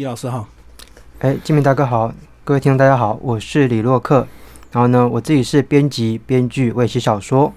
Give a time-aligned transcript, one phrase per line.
[0.00, 0.48] 李老师好。
[1.18, 2.10] 哎，金明大哥好，
[2.42, 4.26] 各位听众大家好，我是李洛克。
[4.72, 7.52] 然后呢，我自己是编辑、编剧，我也写小说。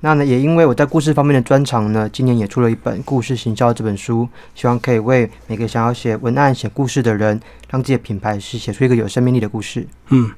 [0.00, 9.86] 那呢，也因为我在故事方面的专长呢，今年也出了一本《故事行销》这本书，希望可以为每个想要写文案、写故事的人，让自己的品牌是写出一个有生命力的故事。
[10.08, 10.28] 嗯，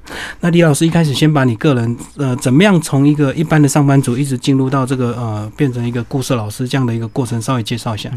[0.41, 8.11] 那李老师一开始先把你个人呃，怎么样从一个一般的上班族，一直进入到这个呃，变成一个故事老师这样的一个过程，稍微介绍一下。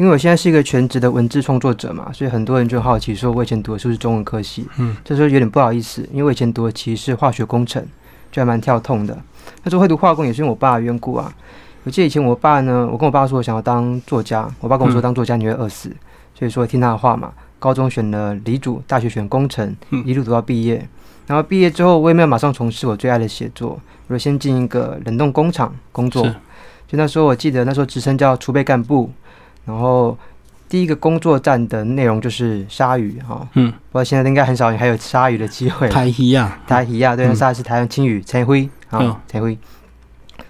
[0.00, 4.66] 因为我现在是一个全职的文字创作者嘛，所以很多人就好奇说，我以前读的是不是中文科系？
[4.78, 7.86] 嗯，这时候有点不好意思，因为我以前读的其实是化学工程，
[8.32, 9.14] 就还蛮跳痛的。
[9.62, 11.30] 那时候会读化工也是因为我爸的缘故啊。
[11.84, 15.94] 我记得以前我爸呢，我跟我爸说我想要当作家，我爸跟我说当作家你会饿死，
[16.34, 17.30] 所以说听他的话嘛。
[17.58, 20.88] 高中选了理组，大学选工程，一路读到毕业。
[21.26, 26.24] 然后毕业之后，我也没有马上从事我最爱的写作，我先进一个冷冻工厂工作。
[26.88, 29.12] 就那时候我记得那时候职称叫储备干部。
[29.64, 30.16] 然后
[30.68, 35.88] 第一个工作站的内容就是鲨鱼哈，嗯，不过现在应该很少还有鲨鱼的机会。
[35.88, 39.58] 台鱼啊，台鱼啊，对，那鲨鱼是台湾青鱼陈辉啊，陈辉。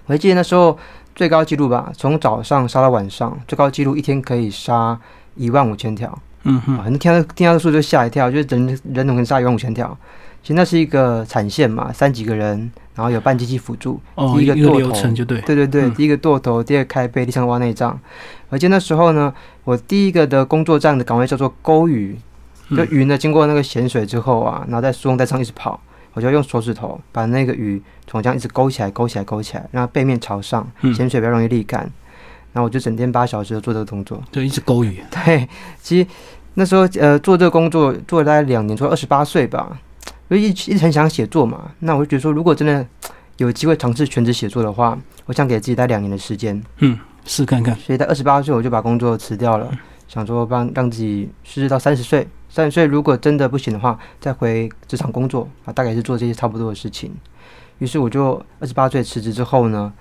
[0.05, 0.77] 我还记得那时候
[1.15, 4.99] 最高纪录吧，从早上杀到晚上，最高纪录一天可以杀
[5.35, 6.17] 一万五千条。
[6.43, 9.95] 嗯哼，很多听到听到数就吓一跳，就是人人能杀一万五千条。
[10.41, 14.01] 其实那是一个产线嘛，三几个人，然后有半机器辅助，
[14.35, 17.99] 第一个剁头就对，对对对，第一个剁头，第二个开背，第三个挖内脏。
[18.49, 22.17] 而且那时候呢，我第一个的工作站的岗位叫做钩鱼，
[22.75, 25.79] 就鱼呢经过那个咸水之后啊，然后在输送带上一直跑，
[26.13, 31.81] 我就用手指头把那个鱼从这样一直勾起来，勾起来，勾起来，让它背面朝上，咸水比较容易沥干。
[32.53, 35.01] 然后我就整天八小时做这个动作，对一直勾鱼。
[35.09, 35.47] 对，
[35.81, 36.07] 其实
[36.55, 39.77] 那时候呃做这个工作做了大概两年，做二十八岁吧。
[40.31, 42.87] 因为一一直很想写作嘛，那我就觉得说，如果真的
[43.35, 47.75] 有机会尝试全职写作的话，我想给自己待两年的时间，嗯，试看看。
[47.75, 49.69] 所以在二十八岁我就把工作辞掉了，
[50.07, 52.25] 想说帮让自己试试到三十岁。
[52.49, 57.13] 三十岁如果真的不行的话，再回职场工作啊，大概是做这些差不多的事情。
[57.79, 59.91] 于是我就二十八岁辞职之后呢，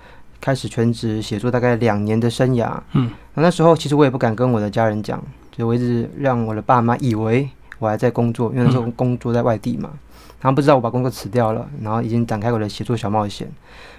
[0.41, 2.79] 开始全职写作，大概两年的生涯。
[2.93, 5.21] 嗯，那时候其实我也不敢跟我的家人讲，
[5.51, 7.49] 就我一直让我的爸妈以为
[7.81, 9.91] 我还在工作，因为那时候工作在外地嘛。
[10.41, 13.47] 他们不知道我把工作辞掉了，然后已经展开我的写作小冒险。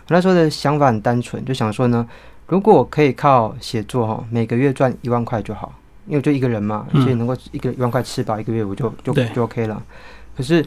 [0.07, 2.05] 我那时候的想法很单纯，就想说呢，
[2.47, 5.71] 如果我可以靠写作哈，每个月赚一万块就好，
[6.07, 9.81] 因为就一个人嘛，所以能够一个一万块吃饱一个月，我就就就 OK 了。
[10.35, 10.65] 可是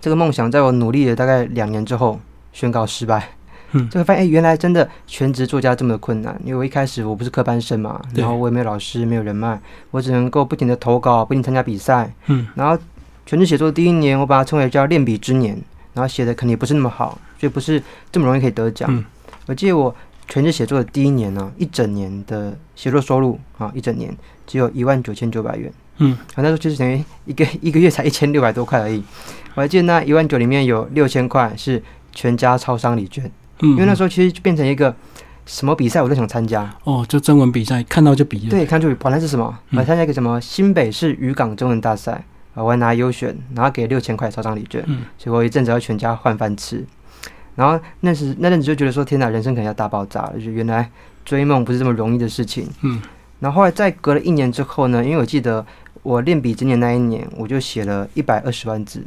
[0.00, 2.18] 这个梦想在我努力了大概两年之后
[2.52, 3.28] 宣告失败。
[3.72, 6.40] 嗯，就会发现哎，原来真的全职作家这么的困难。
[6.42, 9.60] 因为我一开始我不是科班生嘛，然后我也没有老师，没有人脉，
[9.90, 12.12] 我只能够不停的投稿，不停参加比赛。
[12.26, 12.82] 嗯，然后。
[13.26, 15.56] 全职写作的第一年，我把它称为叫练笔之年，
[15.94, 19.04] 然后写的肯定也不是那么好，所以不是这么容易可以得奖。
[19.46, 19.94] 我记得我
[20.28, 24.16] 全职写作的第一年呢，一整年的写作收入啊，一整年
[24.46, 25.72] 只有一万九千九百元。
[25.98, 29.02] 嗯，那时候就是等于一个 一个月才一千六百多块而已。
[29.54, 31.82] 我还记得那一万九里面有六千块是
[32.12, 33.30] 全家超商礼券，
[33.60, 34.94] 嗯因为那时候其实就变成一个
[35.44, 36.72] 什么比赛我都想参加。
[36.84, 38.48] 哦，就征文比赛，看到就比。
[38.48, 38.96] 对，看就比。
[38.98, 39.58] 本来是什么？
[39.72, 42.24] 我参加一个什么新北市渔港征文大赛。
[42.54, 46.84] 我还拿优选，然后给六千块超商礼券，嗯结果一阵子要全家换饭吃。
[47.56, 50.90] 然后那时那阵子就觉得说，天哪，人生可能要大爆炸了，就原来
[51.24, 52.66] 追梦不是这么容易的事情。
[52.82, 53.02] 嗯。
[53.40, 55.64] 然后后来再隔了一年之后呢，因为我记得
[56.02, 59.04] 我练笔之年那一年，我就写了一百二十万字，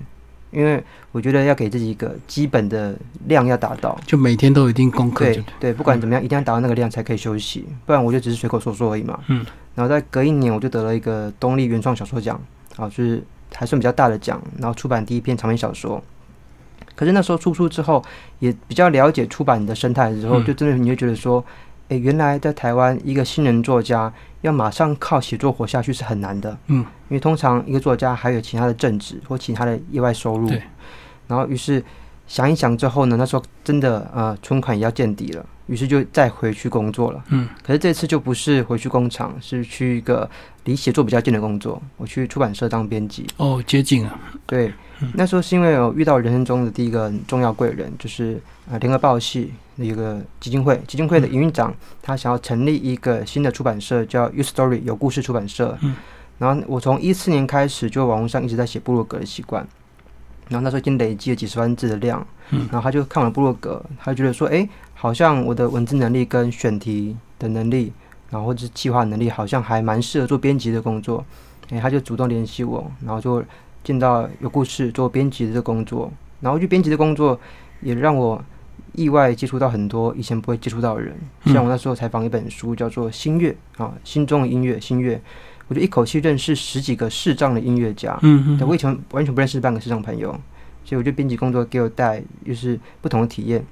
[0.52, 2.96] 因为我觉得要给自己一个基本的
[3.28, 5.26] 量要达到，就每天都有一定功课。
[5.26, 9.20] 对对，不管怎么样，一定要达到那个量才可以休息，不然我就只是随口说说而已嘛。
[9.28, 9.46] 嗯。
[9.76, 12.40] 然后再隔一年，我就得了一个东立原创小说奖，
[12.76, 13.24] 啊，就是。
[13.56, 16.02] 还算比较大的奖，然后出版第一篇长篇小说。
[16.96, 18.04] 可是那时候出书之后，
[18.40, 21.44] 也比较了解出版的生态之后，就真的你会觉得说，
[21.90, 26.56] 哎，原来在台湾一个新人作家要马上靠写作活下去是很难的。
[26.68, 30.50] 嗯，因为通常一个作家还有其他的正职或其他的意外收入。
[31.28, 31.84] 然后于是
[32.28, 35.46] 想一想之后呢，那时候真的呃存款也要见底了。
[35.68, 37.24] 于是就再回去工作了。
[37.30, 40.30] 嗯，可是这次就不是回去工厂，是去一个
[40.66, 41.82] 离写作比较近的工作。
[41.98, 43.26] 我去出版社当编辑。
[43.38, 44.20] 哦，接近啊。
[44.46, 44.72] 对，
[45.14, 48.40] 那时候是因为我遇到人生中的第一个重要贵人，就是
[48.72, 55.78] 啊联合报系的一个基金会，基金会的营运长，他想要成立一个新的出版社，叫 U Story 有故事出版社。
[55.82, 55.96] 嗯，
[56.38, 59.68] 然后我从一四年开始就网络上一直在写部落格的习惯，
[60.50, 62.26] 然后那时候已经累积了几十万字的量。
[62.52, 64.68] 嗯，然后他就看完部落格，他觉得说，哎。
[64.96, 67.92] 好像我的文字能力跟选题的能力，
[68.34, 71.24] 然后或者是计划能力，好像还蛮适合做编辑的工作。
[71.70, 73.44] 诶，他就主动联系我，然后就
[73.84, 76.12] 见到有故事做编辑的工作。
[76.42, 77.40] 然后就编辑的工作
[77.82, 78.44] 也让我
[78.94, 81.16] 意外接触到很多以前不会接触到的人。
[81.46, 85.22] 像我那时候采访一本书，叫做《新月》啊，心中的音乐，新月。
[85.68, 88.18] 我就一口气认识十几个视障的音乐家。
[88.24, 90.32] 嗯嗯，对我以前完全不认识半个视障朋友，
[90.84, 93.64] 所以我觉得编辑工作给我带来就是不同的体验。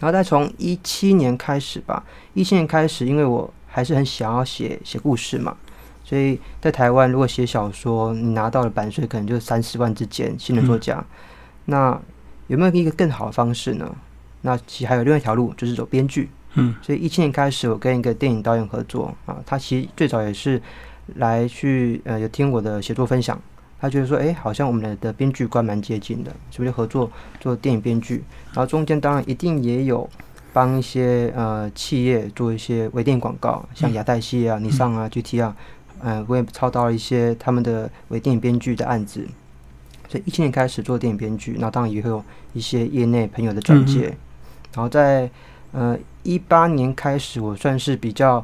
[0.00, 5.54] 然后再从一七年开始吧，一七年开始，因为我还是很想要写写故事嘛，
[6.02, 11.04] 所以在台湾如果写小说，你拿到的版税可能就三四万之间，新人作家。
[11.66, 12.00] 那
[12.46, 13.94] 有没有一个更好的方式呢？
[14.40, 16.30] 那其实还有另外一条路，就是走编剧。
[16.54, 20.58] 嗯，所以一七年开始，我跟一个电影导演合作啊，他其实最早也是
[21.16, 23.38] 来去呃有听我的写作分享，
[23.78, 28.24] 他觉得说，哎，好像我们的编剧观蛮接近的，是不是合作做电影编剧？
[28.54, 30.08] 然后中间当然一定也有
[30.56, 35.54] 帮一些呃企业做一些微电影广告，像亚太系啊、尼桑啊、GT 啊，
[36.00, 39.28] 嗯，我也操刀了一些他们的微电影编剧的案子。
[40.08, 42.24] 所以一七年开始做电影编剧，那当然也会有
[42.54, 44.16] 一些业内朋友的转介，
[44.72, 45.28] 然后在
[45.72, 48.42] 呃一八年开始，我算是比较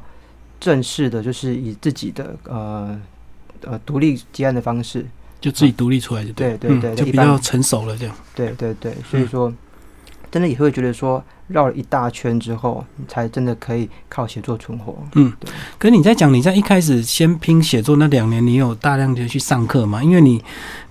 [0.60, 3.00] 正式的，就是以自己的呃
[3.62, 5.06] 呃独立接案的方式，
[5.40, 8.14] 就自己独立出来就对对对，就比较成熟了这样。
[8.34, 9.50] 对对对，所以说
[10.30, 14.96] 真的也会觉得说绕了一大圈之后，你才真的可以靠写作存活。
[15.14, 15.32] 嗯，
[15.78, 20.02] 可是你在讲你在一开始先拼写作那两年，你有大量的去上课嘛？
[20.02, 20.42] 因为你。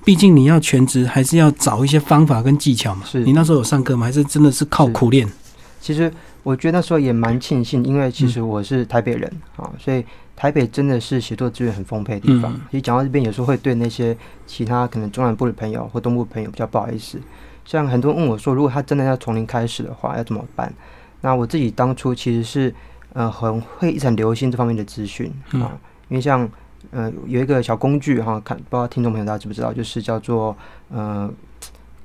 [0.03, 3.03] 毕竟你要全职，还是要找一些方法跟技巧嘛。
[3.05, 4.07] 是你那时候有上课吗？
[4.07, 5.31] 还是真的是靠苦练？
[5.79, 6.11] 其实
[6.41, 10.03] 我觉得那时候也蛮庆幸，因为其实我是台北人啊，所以
[10.35, 12.51] 台北真的是写作资源很丰沛的地方。
[12.71, 14.17] 其实讲到这边，有时候会对那些
[14.47, 17.19] 其他可能中南部的朋友或东部朋友比较不好意思。
[17.65, 20.73] 像很多人问我说，如果他真的要从零开始的话，要怎么办？
[21.21, 22.73] 那我自己当初其实是
[23.13, 25.77] 呃很会一直很留心这方面的资讯啊，
[26.09, 26.49] 因为像。
[26.89, 30.53] 呃，有一个小工具哈，看不知道听众朋友大家知不知道，就是叫做
[30.89, 31.31] 呃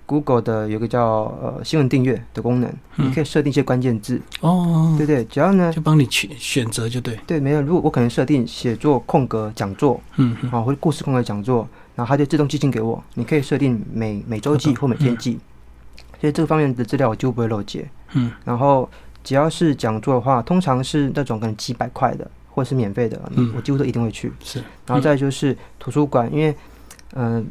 [0.05, 4.21] ，Google 的有个叫呃新闻订阅的功能，你可以设定一些关键字。
[4.43, 15.41] 哦，对对，只要呢就帮你选选择就对，对，没有，如果我可能设定写作空格讲座，嗯，好，或者故事空格讲座，然后它就自动寄信给我，你可以设定每每周寄或每天寄，
[16.21, 18.89] 所以这个方面的资料我就不会漏接，嗯，然后
[19.25, 22.31] 只要是讲座的话，通常是那种可能几百块的。
[22.57, 24.33] 或者是免费的，嗯，我几乎都一定会去。
[24.43, 26.57] 是，然后再就是图书馆，因为，
[27.13, 27.47] 嗯，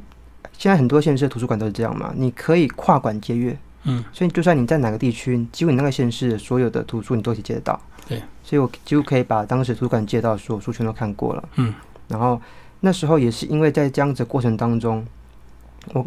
[0.57, 7.79] 现在很多县市的图书馆都是这样嘛，你可以跨馆借阅，嗯，所以就算你在哪个地区，几乎你那个县市所有的图书你都可以借得到。
[8.07, 11.49] 对，所以我几乎可以把当时图书馆借到的所有书全都看过了。
[11.57, 11.71] 嗯，
[12.07, 12.41] 然后
[12.85, 15.03] 那时候也是因为在这样子过程当中，
[15.91, 16.05] 我。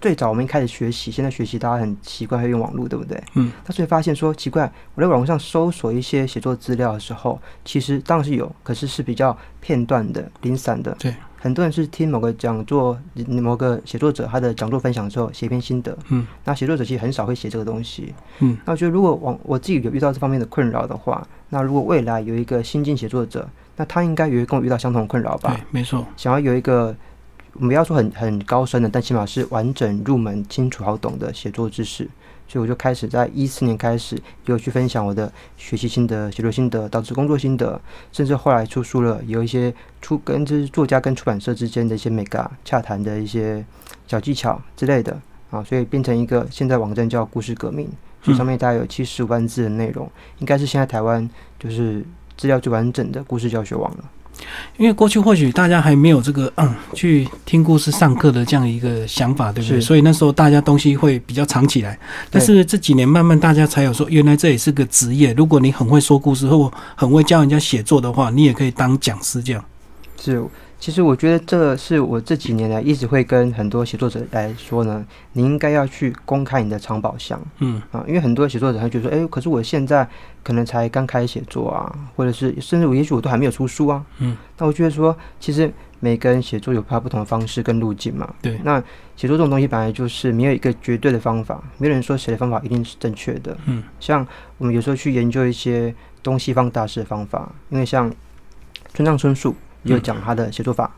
[0.00, 3.20] 最早我们一开始学习，现在学习大家很奇怪会用网络，对不对？
[3.34, 3.50] 嗯。
[3.64, 10.94] 他所以发现说奇怪，我在网络上搜索一些写作资料的时候，其实当然是有，可是是比较片段的、零散的。
[11.00, 11.14] 对。
[11.40, 15.96] 很多人是听某个讲座、某个写作者他的讲座分享之后写一篇心得。
[16.10, 16.24] 嗯。
[16.44, 18.14] 那写作者其实很少会写这个东西。
[18.38, 18.56] 嗯。
[18.64, 25.54] 那我觉得如果我我自己有遇到这方面的困扰的话，那如果未来有一个新进写作者，那他应该也会跟我遇到相同的困扰吧？
[25.54, 26.06] 对，没错。
[26.18, 26.94] 想要有一个。
[27.54, 32.08] 我们不要说很很高深的，但起码是完整入门、清楚好懂的写作知识。
[32.46, 37.80] 所以我就开始在一四年开始，有去分享我的学习心得、写作心得、导致工作心得，
[38.12, 43.64] 甚至后来出书了，有一些出跟就是作家跟出版社之间的一些美嘎洽谈的一些
[44.06, 45.20] 小技巧之类的
[45.50, 47.88] 啊，所以变成一个现在网站叫故事革命，
[48.22, 50.08] 所以上面大概有七十五万字的内容，
[50.38, 51.28] 应该是现在台湾
[51.58, 52.04] 就是
[52.38, 54.04] 资料最完整的故事教学网了。
[54.76, 59.80] 因为过去或许大家还没有这个嗯去听故事上课的这样一个想法，对不对？
[59.80, 61.98] 所以那时候大家东西会比较藏起来。
[62.30, 65.32] 但是这几年慢慢大家才有说，原来这也是个职业。
[65.32, 69.64] 如果你很会说故事或很会教人家写作的话，你也可以当讲师这样。
[70.16, 70.40] 是。
[70.80, 77.82] 其实我觉得这是我这几年来一直会跟很多写作者来说呢，你应该要去公开你的藏宝箱，嗯。
[77.90, 80.08] 啊，因为很多写作者他觉得说，哎，可是我现在
[80.44, 85.68] 可能才刚开始写作啊，或者是甚至我也许我都还没有出书啊，嗯，那我觉得说，其实
[85.98, 88.80] 每个人写作有他不同的方式跟路径嘛，对，那
[89.16, 94.24] 写作这种东西本来就是没有一个绝对的方法，没有人说写的方法一定是正确的，嗯，像
[94.58, 95.92] 我们有时候去研究一些
[96.22, 98.08] 东西方大师的方法，因为像
[98.94, 99.56] 村上春树。
[99.82, 100.90] 有讲他的写作法，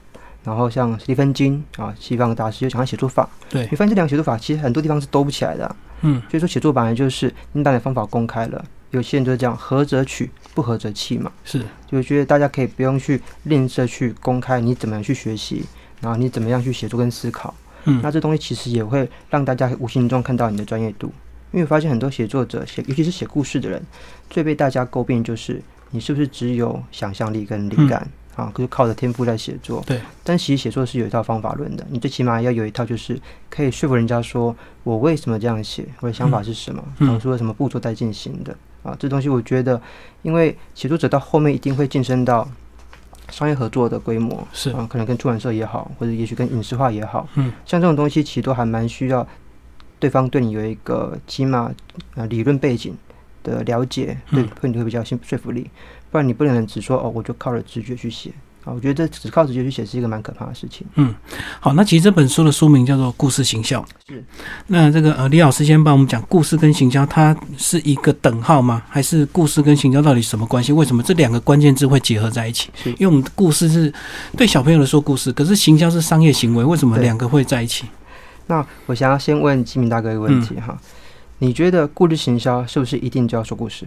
[0.45, 3.29] 然后像斯蒂芬金啊，西方大师又讲他写作法。
[3.49, 5.77] 对，你发现这两个写作法其实很多地方是兜不起来的。
[6.03, 11.31] 嗯，所以说写作本来就是你把你的方法公开了，有些人就是讲合则取，不合则弃嘛。
[11.45, 15.65] 是，就觉得大家可以不用去吝啬去公开你怎么样去学习，
[16.01, 17.55] 然后你怎么样去写作跟思考。
[17.85, 21.13] 嗯，那这东西其实也会让大家无形中看到你的专业度，
[21.53, 23.83] 因为发现很多写作者写，尤其是写故事的人，
[24.31, 28.09] 最被大家诟病就是你是不是只有想象力跟灵感。
[28.37, 29.83] 啊，就是靠着天赋在写作。
[29.87, 38.57] 对，但其实写作是有一套方法论的，你最起码要有一套，就是可以说服人家说我为什么这样写，我的想法是什么，然后说什么步骤在进行的。
[38.83, 39.79] 啊，这东西我觉得，
[40.23, 42.49] 因为写作者到后面一定会晋升到
[43.31, 49.27] 商业合作的规模，是啊，可能跟出版社也好，或者也许跟影视化也好，嗯，像这种东西其实都还蛮需要
[49.99, 51.71] 对方对你有一个起码
[52.15, 52.97] 呃理论背景
[53.43, 54.49] 的了解，对，嗯。
[54.63, 55.71] 会你会比较有说服力，
[56.11, 58.31] 不然你不能只说哦，我就靠着直觉去写
[58.64, 60.87] 啊，我觉得这只靠直觉去写是一个蛮可怕的事情。
[60.97, 61.14] 嗯
[61.61, 63.81] 好，那其实这本书的书名叫做《故事行销》。
[64.07, 64.23] 是，
[64.67, 68.83] 那这个呃，李老师先帮我们讲，故事跟行销它是一个等号吗？
[68.88, 70.73] 还是故事跟行销到底什么关系？
[70.73, 72.71] 为什么这两个关键字会结合在一起？
[72.75, 73.93] 是因为我们的故事是
[74.37, 77.87] 对小朋友来说故事，可是行销是商业行为，为什么两个会在一起？
[78.47, 80.76] 那我想要先问基明大哥一个问题哈，
[81.38, 83.87] 你觉得故事行销是不是一定就要说故事？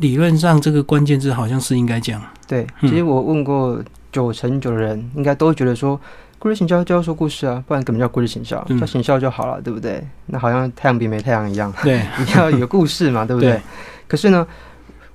[0.00, 2.90] 理论上，这个关键字好像是应该讲，对，嗯。
[2.90, 6.00] 其实我问过九成九的人，应该都觉得说，
[6.38, 8.80] 故事行销就要说故事啊，不然根本叫故事行销，嗯。
[8.80, 10.02] 叫行销就好了，对不对？
[10.26, 13.52] 那好像太阳比没太阳一样，对， 一定要有故事嘛，对不对？
[13.52, 13.60] 对。
[14.08, 14.46] 可是呢，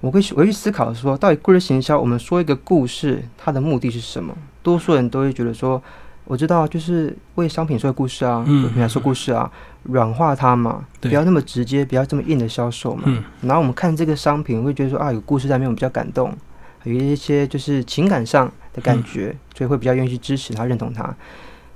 [0.02, 4.36] 我会我会去思考说，到底故事行销，我们说一个故事，它的目的是什么？
[4.62, 5.82] 多数人都会觉得说，
[6.26, 8.64] 我知道就是为商品说故事啊，嗯。
[8.64, 9.52] 为品牌说故事啊，
[9.86, 13.04] 软化它嘛，不要那么直接，不要这么硬的销售嘛。
[13.06, 13.24] 嗯。
[13.42, 16.36] 然后我们看这个商品，会觉得说啊，有故事在里面，我们比较感动，
[16.84, 21.16] 有一些就是情感上的感觉，所以会比较愿意去支持它、认同它。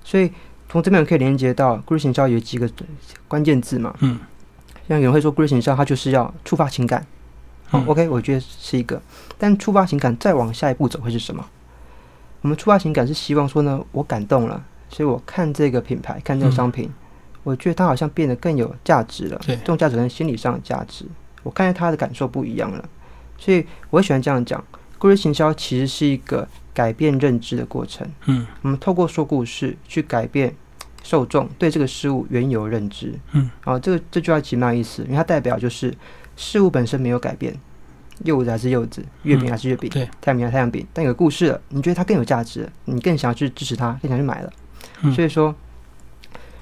[0.03, 0.31] 所以
[0.67, 2.69] 从这边可以连接到故事行销有几个
[3.27, 4.19] 关键字嘛，嗯。
[4.87, 7.05] 像有人会说故事行销，它就是要触发情感。
[7.67, 7.85] 好、嗯。
[7.85, 9.01] o k 我觉得是一个，
[9.37, 11.45] 但触发情感再往下一步走会是什么？
[12.41, 16.89] 我们触发情感是希望说呢，我感动了，所以我看这个品牌，看这个商品，
[17.49, 19.41] 我觉得他好像变得更有价值了。
[19.43, 21.03] 对这种价值跟心理上的价值，
[21.41, 22.87] 我看见他的感受不一样了，
[23.39, 24.63] 所以我会喜欢这样讲，
[24.99, 28.07] 故事行销其实是一个改变认知的过程。
[28.27, 30.53] 嗯我们透过说故事去改变
[31.01, 33.17] 受众对这个事物原有认知。
[33.31, 35.91] 嗯，啊，这个这句话其实蛮有意思，因为它代表就是
[36.35, 37.53] 事物本身没有改变，
[38.25, 44.51] 柚子还是柚子，月饼还是月饼，嗯对，太阳饼还是太阳饼，但有个故事了，你觉得它更有价值了，你更想要去支持它，更想去买了。
[45.01, 45.55] 嗯所以说，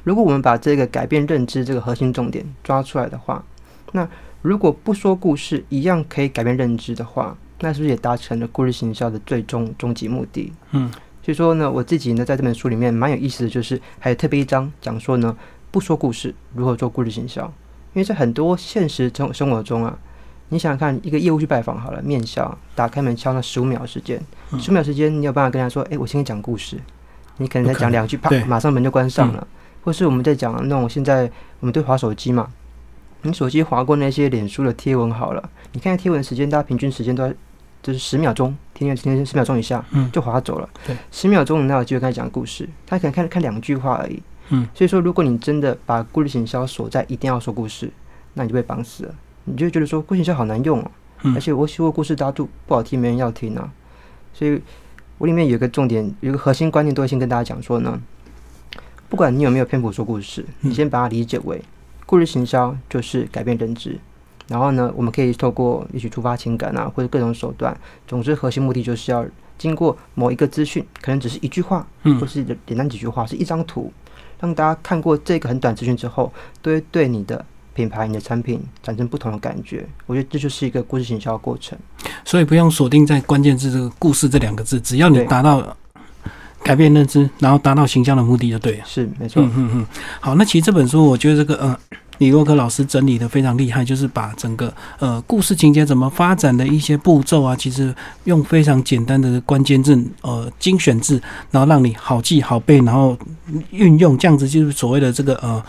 [0.07, 3.43] 如果我们把这个改变认知这个核心重点抓出来的话，
[3.91, 4.07] 那
[4.41, 10.53] 如果不说故事一样可以改变认知的话，那是不是也达成了故事行销的最终终极目的？
[10.71, 10.89] 嗯
[11.21, 15.35] 所以说呢，我自己呢在这本书里面蛮有意思的，就是还有特别一章讲说呢，
[15.71, 17.43] 不说故事如何做故事行销。
[17.93, 19.99] 因为在很多现实生生活中啊，
[20.47, 24.21] 你想想看，一个业务去拜访好了，面销打开门敲那十五秒时间，
[24.53, 26.77] 嗯十五秒时间你有办法跟他说，哎、我先讲故事，
[27.39, 29.45] 你可能再讲两句，啪，马上门就关上了。
[29.88, 32.50] 或是我们在讲那种现在我们对滑手机嘛，
[33.22, 37.34] 你手机划过那些脸书的贴文好了，你看贴文时间，大家平均时间都在
[37.82, 40.70] 就是十秒钟，天天天天十秒钟以下，嗯就划走了。
[40.86, 42.67] 对，十秒钟你哪有机会跟他讲故事？
[42.86, 44.22] 他可能看看两句话而已。
[44.50, 47.89] 嗯，所以说，如果你真的把故事行销锁在一定要说故事，
[48.34, 49.15] 那你就被绑死了。
[49.46, 50.91] 你就觉得说故事行销好难用哦，
[51.24, 53.72] 嗯而且我写过故事，大家都不好听，没人要听啊。
[54.34, 54.62] 所以
[55.17, 57.98] 我里面有一个重点，有一个核心观念，都会先跟大家讲说呢，
[59.09, 61.61] 不管你有没有篇幅说故事，嗯你先把它理解为
[62.05, 63.97] 故事行销就是改变认知。
[64.47, 69.25] 然后呢，我们可以透过也许触发情感啊，或者各种手段，总之核心目的就是要
[69.57, 73.91] 经过某一个资讯，可能只是一句话，嗯或是简单几句话，是一张图，
[74.39, 79.85] 让大家看过这个很短资讯之后，都会对你的品牌、你的产品产生不同的感觉。
[80.05, 81.77] 我觉得这就是一个故事行销的过程。
[82.23, 85.75] 所以不用锁定在关键字这个“故事”这两个字，只要你达到
[86.67, 88.83] 改变认知，然后达到形象的目的就对了。
[88.86, 89.86] 是没错，嗯嗯嗯，
[90.19, 91.79] 好，那其实这本书我觉得这个呃，
[92.17, 97.95] 李洛克老师整理的非常厉害，就是把整个呃故事情节怎么发展的一些步骤啊，其实
[98.25, 101.21] 用非常简单的关键字呃精选字，
[101.51, 103.17] 然后让你好记好背，然后
[103.71, 105.63] 运用这样子就是所谓的这个呃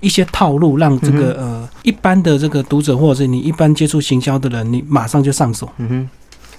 [0.00, 5.68] 一些套路，让这个、呃一般的这个读者或者是你一般接触行销的人，你马上就上手。
[5.78, 6.08] 嗯哼，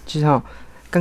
[0.06, 0.42] 其实哈、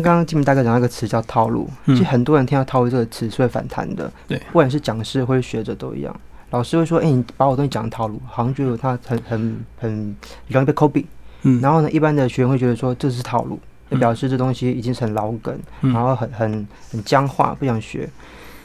[0.00, 6.14] 刚刚金明大哥讲到一个词叫套路，嗯其实很多人听到套路这个词是会反弹的，对不管是讲师或者学者都一样。
[6.50, 10.16] 老师会说：“哎、你把我东西讲套路，好像觉得他很很很
[10.48, 11.04] 容易被 copy。”
[11.44, 13.58] 嗯，然后呢，一般的学员会觉得说这是套路，
[13.90, 18.08] 就嗯表示这东西已经是很老梗，嗯然后很很很僵化，不想学。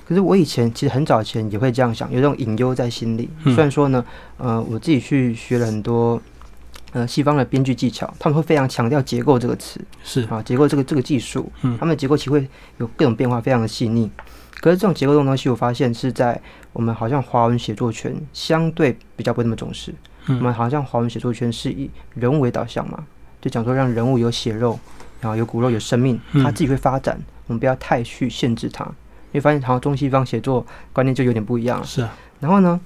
[0.05, 3.29] 可是我以前其实很早前也会这样想，有这种隐忧在心里。
[3.45, 4.05] 嗯虽然说呢，
[4.37, 6.21] 呃，我自己去学了很多
[6.93, 14.09] 呃西方的编剧技巧，他们会非常强调结构这个词是啊，结构这个这个技术，嗯他们的结构其实会有各种变化，非常的细腻。
[14.59, 16.41] 可是这种结构这种东西，我发现是在
[16.73, 19.93] 我们好像华文写作圈相对比较不会那么重视。
[20.27, 23.05] 我们嗯好像华文写作圈是以人物为导向嘛，
[23.39, 24.79] 就讲说让人物有血肉，
[25.21, 28.83] 然后有骨肉有生命，嗯他自己会发展，我们不要太去限制他。
[29.31, 31.85] 你会发现好像中西方写作观念就有点不一样了。
[31.85, 32.79] 是啊，然后呢，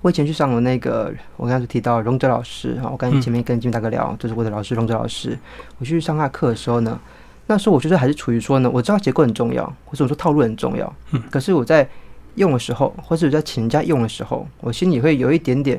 [0.00, 5.36] 我以前去上了那个，我刚才提到荣哲老师哈，我刚前面跟金大哥聊，就是我的老师荣哲老师。
[5.78, 6.98] 我去上他课的时候呢，
[7.46, 11.88] 那时候我觉得还是处于说呢，我知道结构很重要，或者我说套路很重要，嗯，可是我在
[12.36, 15.76] 用的时候，或者我在请人家用的时候，我心里会有一点点，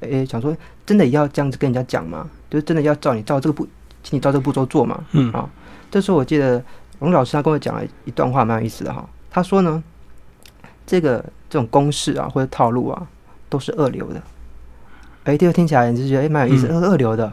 [0.00, 0.54] 诶，想说
[0.84, 2.28] 真的要这样子跟人家讲吗？
[2.50, 3.66] 就是真的要照你照这个步，
[4.02, 5.02] 请你照这个步骤做嘛？
[5.12, 5.48] 嗯啊，
[5.90, 6.62] 这时候我记得
[6.98, 9.08] 荣老师他跟我讲了一段话，蛮有意思的哈。
[9.30, 9.82] 他说呢，
[10.86, 13.06] 这个这种公式啊或者套路啊
[13.54, 14.20] 都是二流的。
[15.22, 17.32] 哎，第二听起来你就觉得哎蛮有意思，嗯二二流的，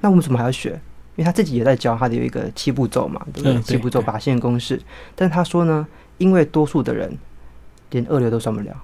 [0.00, 0.70] 那我们怎么还要学？
[1.16, 3.54] 因为他自己也在教他的有一个七步骤嘛，对不对？
[3.54, 4.80] 嗯七步骤靶线公式，
[5.14, 7.18] 但是他说呢，因为多数的人
[7.90, 8.74] 连二流都算不了，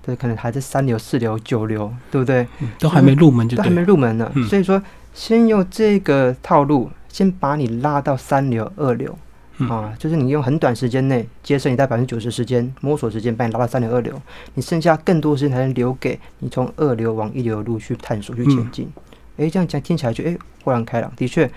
[0.00, 2.46] 对，可能还在三流、四流、九流，对不对？
[2.60, 4.82] 嗯都还没入门就都还没，入门呢，嗯所以说
[5.12, 9.18] 先用这个套路，先把你拉到三流、二流。
[9.60, 14.20] 嗯啊，就是你用很短时间内节省你大概百分之九十时间摸索时间，把你拉到三流、二流，
[14.54, 18.90] 你剩下更多时间才能留给你从二流往一流的路去探索、去前嗯进。
[19.36, 21.12] 诶，这样讲听起来就诶豁然开朗。
[21.14, 21.50] 的确，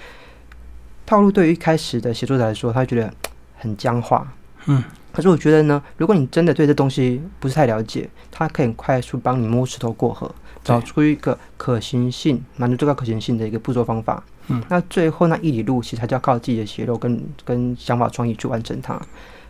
[1.06, 3.14] 套路对于一开始的写作者来说，他觉得
[3.58, 4.34] 很僵化。
[4.66, 10.34] 嗯，可是我觉得呢，如果你真的对这东西不是太了解，它可以很快速帮你摸石头过河，
[10.64, 14.24] 找出一个可行性、满足最高可行性的一个步骤方法。
[14.48, 19.00] 嗯，那最后那一里路，其实还是要靠自己的血肉跟跟想法创意去完成它。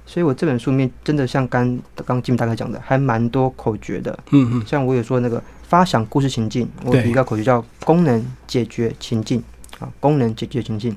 [0.05, 4.17] 所以我这本书里面真的像刚刚金大哥讲的，还蛮多口诀的。
[4.31, 9.41] 嗯嗯像我有说那个发想故事情境，我对有一个口诀叫功能解决情境
[9.79, 10.95] 啊，功能解决情境，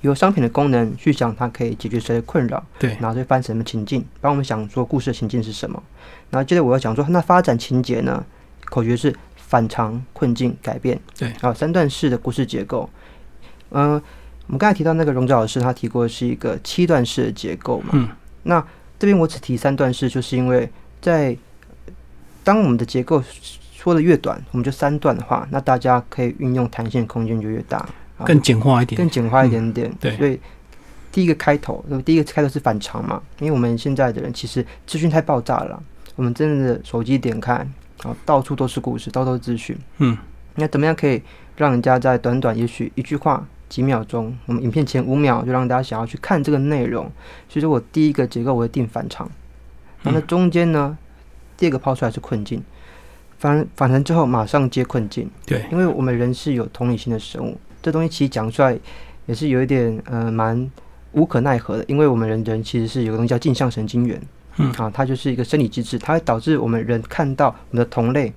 [0.00, 5.82] 有商品的功能去想它可以解决谁的困扰，对，然后就翻成什么情境，帮我们想说故事的情境是什么。
[6.30, 8.24] 然后接着我要讲说，那发展情节呢？
[8.64, 9.14] 口诀是
[9.46, 11.00] 反常、困境、改变。
[11.18, 12.88] 对啊，三段式的故事结构。
[13.70, 13.92] 嗯、
[14.46, 17.90] 我们刚才提到那个荣哲老师，他提过是一个七段式的结构嘛。
[17.92, 18.08] 嗯。
[18.42, 18.64] 那
[18.98, 21.36] 这边我只提三段式，就是因为在
[22.44, 23.22] 当我们的结构
[23.72, 27.78] 说的越短，我们就三段的话，那大家可以运用弹性空间就越大。
[28.18, 29.92] 啊更简化一点，更简化一点点。
[30.00, 30.40] 对所以
[31.12, 35.82] 第一个开头，那么第一个开头是反常嘛，因为我们现在的人其实资讯太爆炸了，
[36.14, 37.68] 我们真的手机点开，
[38.02, 39.76] 啊，到处都是故事，到处都是资讯。
[39.98, 40.16] 嗯，
[40.54, 41.22] 那怎么样可以
[41.56, 43.46] 让人家在短短也许一句话？
[43.68, 47.10] 几秒钟，我们影片前五秒就让大家想要去看这个内容。
[47.48, 49.28] 所以说我第一个结构我会定反常，
[50.04, 50.96] 然后那中间呢，
[51.56, 52.62] 第二个抛出来是困境，
[53.38, 55.28] 反反常之后马上接困境。
[55.44, 58.78] 对，因为我们人是有同理心的生物，这东西其实讲出来
[59.26, 60.70] 也是有一点呃蛮
[61.10, 64.22] 无可奈何的，因为我们人人其实是有个东西叫镜像神经元，
[64.56, 64.72] 嗯。
[64.72, 68.32] 啊，它就是一个生理机制，它会导致我们人看到我们的同类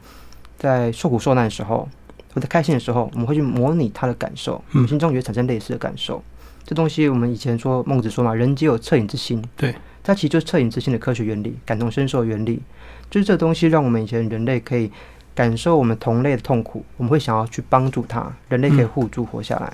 [0.57, 1.87] 在受苦受难的时候，
[2.33, 6.23] 或者开心的时候，我们会去模拟他的感受，我们心中也会产生类似的感受。
[6.65, 12.61] 这东西我们以前说孟子说嘛，人皆有恻隐之心，对，它其实就是恻隐之心的科学原理，感同身受的原理，
[13.09, 14.91] 就是这东西让我们以前人类可以
[15.33, 19.73] 感受我们同类的痛苦，我们会想要去帮助他，人类可以互助活下来。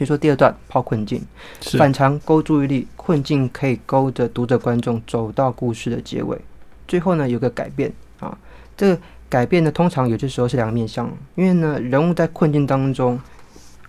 [0.00, 1.22] 所以说第二段抛困境，
[1.60, 1.76] 是。
[1.76, 6.40] 反常勾注意力，困境可以勾着读者观众走到故事的结尾。
[6.88, 8.38] 最后呢，有个改变啊，
[8.74, 13.20] 这个改变呢，通常有些时候是两个面向，因为呢，人物在困境当中，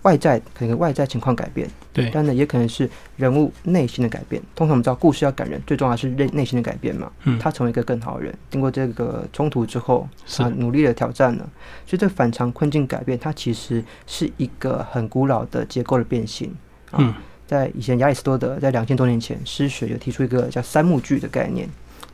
[0.04, 4.42] 外在可能外在情况改变，对，但呢，也可能是人物内心的改变。
[4.56, 7.12] 通常我们知道，故事要感人，最重要的是内内心的改变嘛。
[7.24, 11.50] 嗯他成为一个更好的人，经过这个冲突之后，是他努力的挑战了，
[11.86, 16.50] 所以这反常困境改变，它其实是一个很古老的结构的变形。
[16.90, 17.14] 啊嗯，
[17.46, 21.70] 在以前亚里士多德在两千多年前，诗学有提出一个叫三幕剧的概念。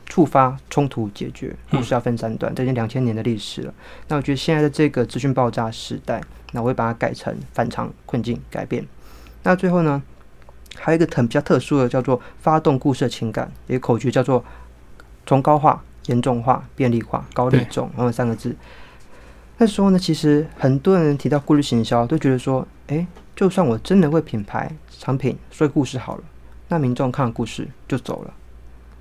[0.08, 3.74] 触发冲突解决，故事要分三段，这已经两千年的历史了。
[4.08, 6.20] 那我觉得现在的这个资讯爆炸时代，
[6.52, 8.84] 那我会把它改成反常困境改变。
[9.42, 10.02] 那最后呢，
[10.76, 14.42] 还有一个很比较特殊的，叫做发动故事的情感，有一个口诀叫做
[15.26, 18.56] 崇高化、严重化、便利化、高利重，然后三个字。
[19.58, 26.24] 那时候呢，其实很多人提到故事行销，都觉得说，诶，就算我真的为品牌产品说故事好了，
[26.68, 28.32] 那民众看了故事就走了，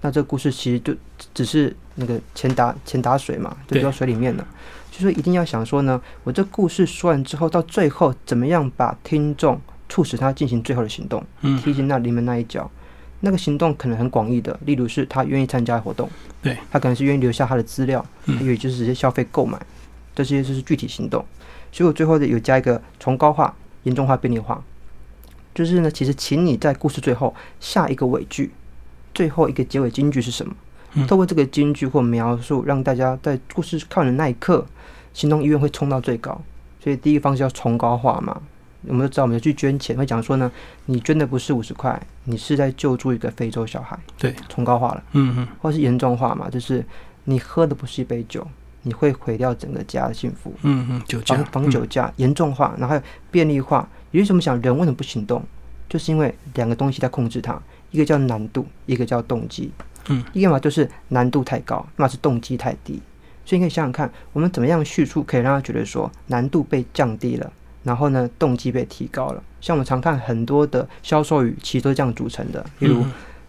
[0.02, 0.96] 那这个故事其实就
[1.34, 4.48] 只是那个钱打钱打水嘛，就对丢到水里面了。
[4.92, 12.70] 所以说一定要想说呢，我这故事说完之后，到最后怎么样把听众促使他进行最后的行动，嗯踢进那临门那一脚。
[13.20, 16.08] 那个行动可能很广义的，例如是他愿意参加活动，
[16.40, 19.60] 对他可能是愿意留下他的资料，嗯也就是直接消费购买，
[20.14, 21.26] 这些就是具体行动。
[21.72, 24.64] 所以我最后的有加一个崇高化、严重化、便利化，
[25.56, 28.52] 就是呢，其实请你在故事最后下一个尾句，
[29.18, 30.54] 最后一个结尾金句是什么？
[30.94, 34.64] 嗯透过这个金句或描述，让大家在故事看完的那一刻，
[35.12, 36.40] 行动意愿会冲到最高。
[36.80, 38.40] 所以第一个方式要崇高化嘛。
[38.88, 40.52] 我们都知道，我们要去捐钱，会讲说呢，
[40.86, 43.98] 你捐的不是五十块，你是在救助一个非洲小孩。
[44.20, 46.86] 对，崇高化了，嗯嗯，或是严重化嘛，就是
[47.24, 48.48] 你喝的不是一杯酒，
[48.84, 50.54] 你会毁掉整个家的幸福。
[50.62, 53.02] 嗯嗯，酒驾防，防酒驾严重化，然后
[53.32, 53.90] 便利化。
[54.12, 55.44] 也就是我们想，人为什么不行动？
[55.90, 57.60] 就是因为两个东西在控制它，
[57.92, 59.72] 一个叫难度，一个叫动机。
[60.10, 63.02] 嗯，一个嘛就是难度太高，要么是动机太低。
[63.46, 67.52] 所以你可以想想看，我们怎么样叙述可以让他觉得说难度被降低了，
[67.84, 69.44] 然后呢动机被提高了。
[69.60, 73.06] 像我们常看很多的销售语，其实都是这样组成的，例如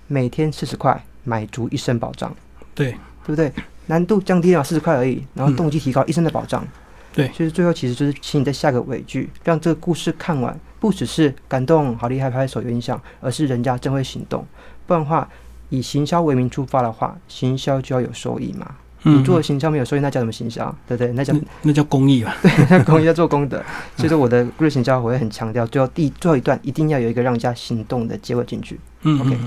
[0.06, 2.34] 每天四十块买足一生保障，
[2.74, 3.52] 对对不对？
[3.86, 6.66] 难度降低了四十块而已，然后动机提高一生的保障。
[7.12, 14.46] 对，就是最后其实就是请你在下个尾句，让这个故事看完，不只是感动、好厉害、拍手有印象，而是人家真会行动。
[14.86, 15.28] 不然的话，
[15.70, 18.76] 以行销为名出发的话，行销就要有收益嘛。
[19.08, 20.74] 你做行销没有收益，那叫什么行销？
[20.86, 21.12] 对不对？
[21.12, 22.36] 那叫那叫公益吧？
[22.42, 23.62] 对，那公益要做功德。
[23.96, 28.78] 所以说，我的故事行销我会很强调，最后第最后一段一定要有一个让人家行动的结尾进去。
[29.02, 29.38] 嗯，OK。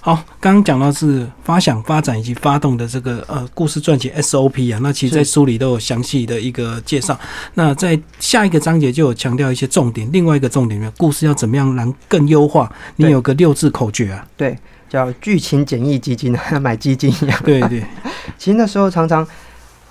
[0.00, 7.18] 好，刚刚讲到是发想、发展以及发动的这个呃故事撰写 SOP 啊，那其实在书里都有详细的一个介绍。
[7.54, 12.72] 那在下一个章节就有强调一些重点，另外一个重点呢，故事要怎么样能更优化？
[12.96, 14.26] 你有个六字口诀啊？
[14.36, 14.56] 对。
[14.88, 17.40] 叫剧情简易基金啊， 买基金一样。
[17.44, 17.84] 对对，
[18.38, 19.26] 其实那时候常常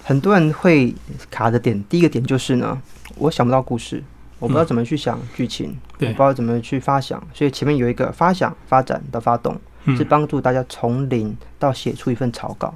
[0.04, 0.94] 很多人会
[1.30, 2.82] 卡的点，第一个点就是呢，
[3.18, 4.04] 我想不到故事，
[4.40, 9.60] 我不知道怎么去想剧情，我不知道怎么去发想，所以前面有一个发想、发展的发动，
[9.98, 12.74] 是帮助大家从零到写出一份草稿，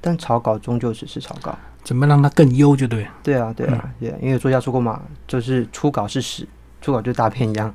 [0.00, 3.06] 但草稿终究只是草稿，怎么让它更优就对。
[3.22, 6.46] 对啊，对啊，对，因为作家说过嘛，就是初稿是屎，
[6.80, 7.74] 初稿就是大片一样。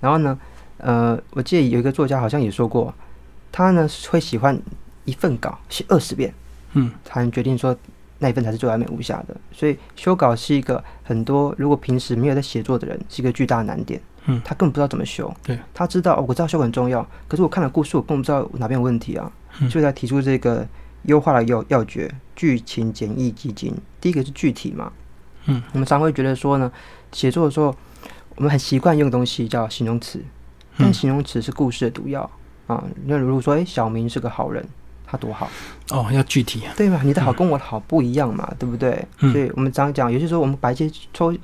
[0.00, 0.38] 然后呢，
[0.78, 2.92] 呃，我记得有一个作家好像也说过。
[3.56, 4.60] 他呢会喜欢
[5.04, 6.34] 一份稿写二十遍，
[6.72, 7.76] 嗯，才能决定说
[8.18, 9.36] 那一份才是最完美无瑕的。
[9.52, 15.32] 所以修稿是一个很多如果平时没有在写作的人是一个巨大的难点，嗯，他根本不知道怎么修。
[15.44, 19.30] 对，他知道我知道修很重要，可是我看了故事我根本不知道哪边有问题啊，
[19.70, 20.66] 所以才提出这个
[21.02, 23.72] 优化的要要诀：剧情简易基金。
[24.00, 24.92] 第一个是具体嘛，
[25.44, 26.72] 嗯，我们常会觉得说呢，
[27.12, 27.72] 写作的时候
[28.34, 30.20] 我们很习惯用东西叫形容词，
[30.76, 32.28] 但形容词是故事的毒药。
[32.66, 34.66] 啊，那如果说，哎，小明是个好人，
[35.06, 35.50] 他多好
[35.90, 37.00] 哦，要具体，啊对吧？
[37.04, 39.06] 你的好跟我的好不一样嘛，对不对？
[39.18, 41.34] 所以我们常讲，有些时候我们把一些抽，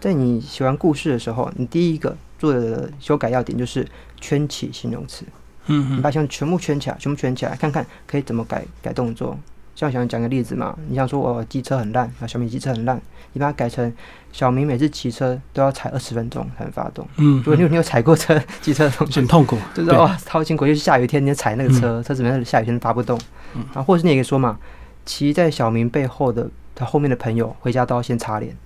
[0.00, 3.86] 在你写完故事的时候，你第一个做的修改要点就是
[4.20, 5.24] 圈起形容词，
[5.66, 9.36] 嗯嗯，你把形容全部圈起来，全部圈起来，看看可以怎么改改动作。
[9.78, 13.00] 像想讲个例子嘛，你想说我机车很烂啊，小明机车很烂，
[13.32, 13.92] 你把它改成
[14.32, 17.06] 小明每次骑车都要踩二十分钟才能发动。
[17.18, 23.16] 嗯，如果你有你有踩过车 机车的同学，很痛苦，就是哇超辛苦，就是下雨天你踩那个车，车子面下雨天发不动。
[23.54, 24.58] 嗯，啊，或者是你也可以说嘛，
[25.06, 28.56] 骑在小明背后的他后面的朋友回家都要先擦脸。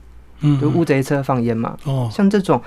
[0.41, 1.77] 嗯，就乌贼车放烟嘛。
[1.85, 2.63] 哦，像这种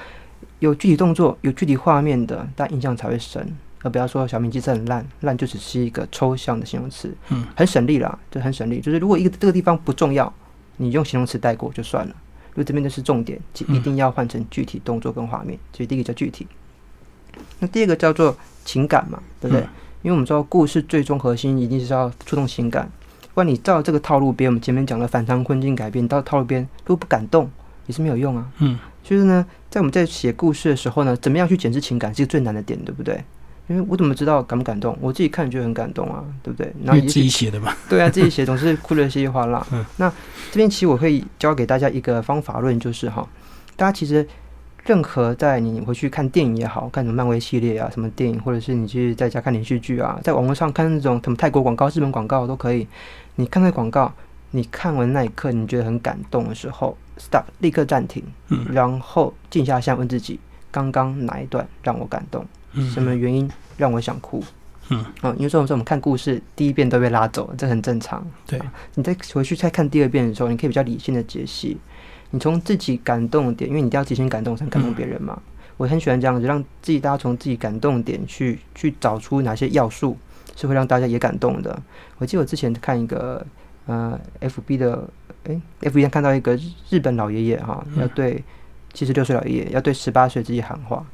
[0.59, 3.51] 有具体动作、有具体画面的，大家印象才会深。
[3.85, 8.81] 而不要说小明机车很烂，烂就只是一个抽象的形容词，嗯，很省力啦，就很省力。
[8.81, 10.33] 就是如果一个这个地方不重要，
[10.77, 12.15] 你用形容词带过就算了。
[12.49, 15.59] 如果这边就是重点，就一定要换成具体动作跟画面。
[15.71, 16.47] 所以第一个叫具体，
[17.59, 19.63] 那第二个叫做情感嘛，对不对？
[20.01, 22.89] 因为我们知道故事最终核心一定是要触动情感，
[23.35, 27.47] 不然你照这个套路边，我们前面讲的反常困境改变到套路边，如果不感动
[27.85, 28.49] 也是没有用啊。
[28.57, 33.23] 嗯，就是呢，在我们在写故事的时候呢，怎么样去检视情感是一个最难的点，对不对？
[33.67, 34.97] 因为我怎么知道感不感动？
[35.01, 36.71] 我自己看就很感动啊，对不对？
[36.83, 37.73] 然后自己写的嘛。
[37.89, 39.65] 对啊，自己写总是哭得稀里哗啦。
[39.73, 40.09] 嗯那
[40.51, 43.27] 这边其实我会教给大家一个方法论，就是哈，
[43.75, 44.27] 大家其实
[44.85, 52.87] 任何在你回去看电影也好看什么漫威系列啊，什么电影，或者是你去在家看连续剧啊，在网络上看那种什么泰国广告、日本广告都可以。
[53.35, 54.13] 你看那广告，
[54.51, 58.23] 你看完那一刻你觉得很感动的时候，stop，立刻暂停，
[58.71, 60.39] 然后静下心问自己，
[60.71, 62.45] 刚刚哪一段让我感动？
[62.93, 64.43] 什么原因让我想哭？
[64.89, 68.25] 嗯，啊，因为说我们说我们看故事第一遍都被拉走，这很正常。
[68.45, 68.59] 对，
[68.93, 71.77] 你再回去再看第二遍的时候，你可以比较理性的解析。
[72.29, 75.41] 你从自己感动点，因为你一定要自己先感动，才能感动别人嘛。
[75.77, 80.17] 我很喜欢这样子，让自己大家从自己感动点去去找出哪些要素
[80.55, 81.81] 是会让大家也感动的。
[82.17, 83.45] 我记得我之前看一个
[83.85, 85.09] 呃，FB 的，
[85.45, 86.57] 哎，FB 上看到一个
[86.89, 88.43] 日本老爷爷哈，要对
[88.93, 91.05] 七十六岁老爷爷要对十八岁自己喊话，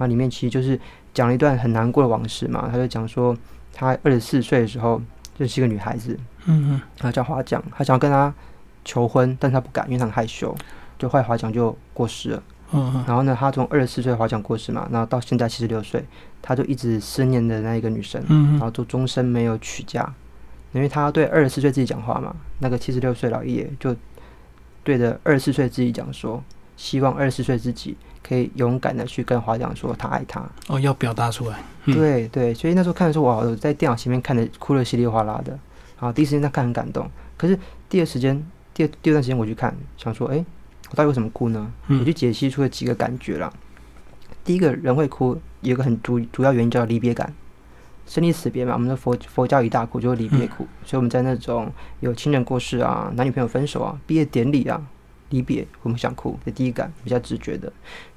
[0.00, 0.80] 它里面其实就是。
[1.12, 3.36] 讲了一段很难过的往事嘛，他就讲说，
[3.72, 5.02] 他二十四岁的时候
[5.36, 8.32] 就是一个女孩子，嗯嗯，他叫华奖，他想要跟他
[8.84, 10.54] 求婚，但是他不敢，因为他很害羞，
[10.96, 16.04] 就后来华奖就过世了，嗯嗯，然后呢，他从二十四岁华奖过世嘛，然后到现在七十六岁，
[16.40, 20.14] 他就一直思念的那一个女生，嗯然后就终身没有娶嫁，
[20.70, 23.96] 因为他对二十四岁自己讲话嘛，那个七十六岁老爷爷就
[24.84, 26.40] 对着二十四岁自己讲说，
[26.80, 27.94] 希望二十四岁自己。
[28.22, 31.58] 可以勇敢的去跟华奖说他爱他哦，要表达出来。
[31.86, 35.52] 对对，所以那时候看的时候，我在电脑前面看的哭的稀里哗啦的。
[35.98, 38.36] 然后第一时间他看很感动，可是第二时间，
[38.74, 40.44] 第二第二段时间我去看，想说，哎，
[40.90, 41.72] 我到底为什么哭呢？
[41.88, 43.50] 我就解析出了几个感觉了。
[44.44, 47.32] 第一个人会哭，有一个很主主要原因叫离别感，
[48.06, 48.74] 生离死别嘛。
[48.74, 54.80] 我们的佛佛教一大哭就是离别哭，所以我们在那种有亲人过世啊、男女朋友分手啊、毕业典礼啊、
[55.30, 56.38] 离别，我们想哭。
[56.44, 57.72] 这第一感比较直觉的，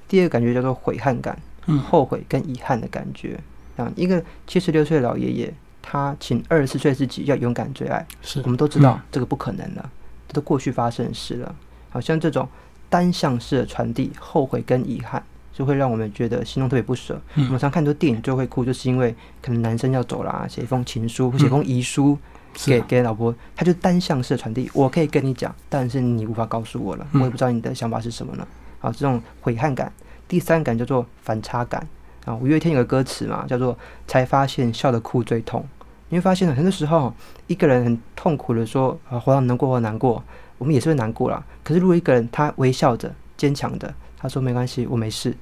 [0.06, 3.40] 第二个感觉叫做悔恨感，嗯后悔跟遗憾的感觉。
[3.76, 9.90] 啊，一个七十六岁的老爷爷，他请二十四岁自己要勇敢追爱，是我们都知道这个不可能了，
[10.28, 11.54] 这都过去发生的事了。
[11.90, 12.48] 好像这种
[12.88, 15.22] 单向式的传递，后悔跟遗憾，
[15.52, 17.20] 就会让我们觉得心中特别不舍。
[17.34, 22.18] 嗯我们常看很多电影就会哭，就是因为可能男生要走啦，写一封情书或写一封遗书
[22.54, 24.70] 给是给老婆，他就单向式的传递。
[24.72, 28.46] 我可以跟你讲，但是你无法告诉我了，我嗯也不知道你的想法是什么呢。
[28.80, 29.92] 啊，这种悔恨感。
[30.26, 31.86] 第三感叫做反差感。
[32.24, 33.76] 啊，五月天有个歌词嘛，叫做
[34.08, 35.62] “才发现笑得哭最痛”。
[36.08, 37.12] 你会发现，很多时候
[37.46, 40.22] 一个人很痛苦的说啊，活到难过或难过，
[40.56, 41.44] 我们也是会难过啦。
[41.62, 45.36] 可是如果一个人他微笑着、坚强的，他说没关系，我没事。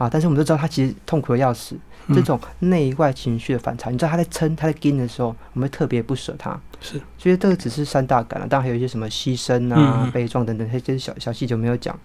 [0.00, 1.76] 好，但是我们都知道他其实痛苦的要死。
[2.06, 6.58] 嗯这种内外情绪的反差，你知道他在撑、他在跟的时候，我们会特别不舍他。
[6.80, 11.96] 是，所以这个只是三大感了，当然还有一些什么牺牲啊、嗯嗯悲壮等等，这些小小细节没有讲。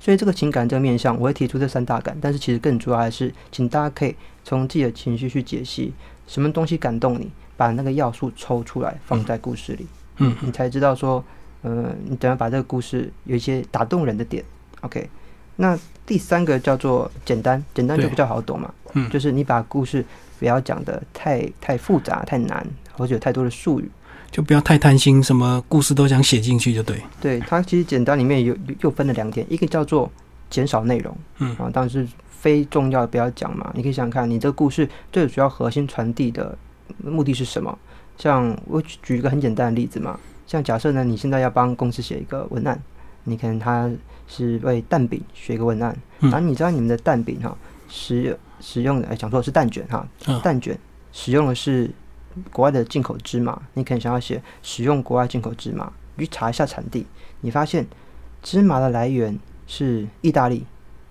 [0.00, 5.92] 所以这个情感这个面向，我会提出这三大感，但是其实更主要还是，请大家可以从自己的情绪去解析，
[6.26, 11.22] 什么东西感动你，把那个要素抽出来放在故事里，嗯你才知道说，
[11.62, 14.42] 呃，你等下把这个故事有一些打动人的点。
[14.80, 15.08] OK，
[15.56, 20.04] 那第三个叫做简单，简单就比较好懂嘛，嗯就是你把故事
[20.38, 23.90] 不要讲的太太复杂、太难，或者有太多的术语。
[24.30, 27.00] 就不要太贪心，什么故事都想写进去就对。
[27.20, 30.10] 对它其实简单里面有有又分了两点，一个叫做
[30.50, 33.72] 减少内容，嗯啊，当然是非重要的不要讲嘛。
[33.74, 36.56] 你可以想想看，你这个故事最主要核心传递的
[36.98, 37.78] 目的是什么？
[38.18, 42.78] 像我举举一个很简单的例子嘛，像假设呢，你现在要帮公司写一个文案，
[43.24, 43.90] 你可能他
[44.26, 47.56] 是为蛋饼写一个文案，嗯然后你知道你们的蛋饼哈
[47.88, 50.78] 使使用的，哎，讲错是蛋卷哈，嗯蛋卷
[51.12, 51.90] 使用的是
[52.52, 57.06] 国外的进口芝麻，你可能想要写使用国外进口芝麻，你去查一下产地，
[57.40, 57.86] 你发现
[58.42, 60.66] 芝麻的来源是意大利，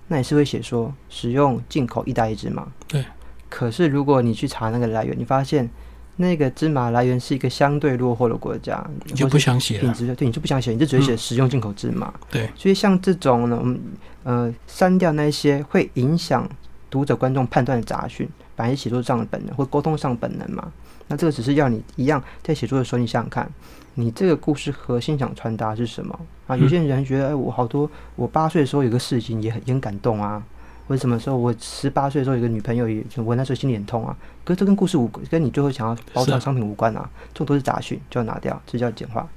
[0.08, 2.68] 那你是会写说使用进口意大利芝麻。
[2.88, 3.04] 对。
[3.48, 5.70] 可是如果你去查那个来源，你发现
[6.18, 9.80] 那个芝麻来源是一个相对落后的国家，你就不想写。
[9.80, 12.14] 品质对，你就不想写，你就只会写使用进口芝麻。
[12.30, 13.80] 对，所以像这种呢，我们
[14.24, 16.50] 呃删掉那些会影响
[16.90, 20.72] 读者观众判断的杂讯，本来是写作上的本能或沟通上本能嘛。
[21.08, 23.48] 那这个只是要你一样在写作的时候，你想想看，
[23.94, 26.58] 你这个故事核心想传达是什么啊？
[26.58, 30.42] 有些人觉得，哎，我好多，我八岁的时候有个事情也很也很感动啊，
[30.88, 34.16] 或者什么时候我十八岁的时候有个女朋友也，我那时候心里很痛啊。
[34.44, 39.28] 可是这跟故事无，跟你最后想要包装商品无关啊，这种都是杂讯，就要拿掉，这叫简化。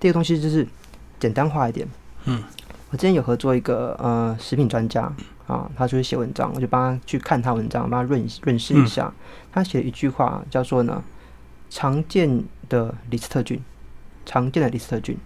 [0.00, 0.66] 第二个东西就是
[1.20, 1.86] 简单化一点。
[2.24, 2.42] 嗯，
[2.90, 5.12] 我之前有合作一个呃食品专家
[5.46, 9.12] 啊，他就是写文章，我就帮他去看他文章，帮他润润饰一下。
[9.52, 11.02] 他写了一句话叫做呢，
[11.70, 13.62] 常见的李斯特菌，
[14.24, 15.16] 常见的李斯特菌。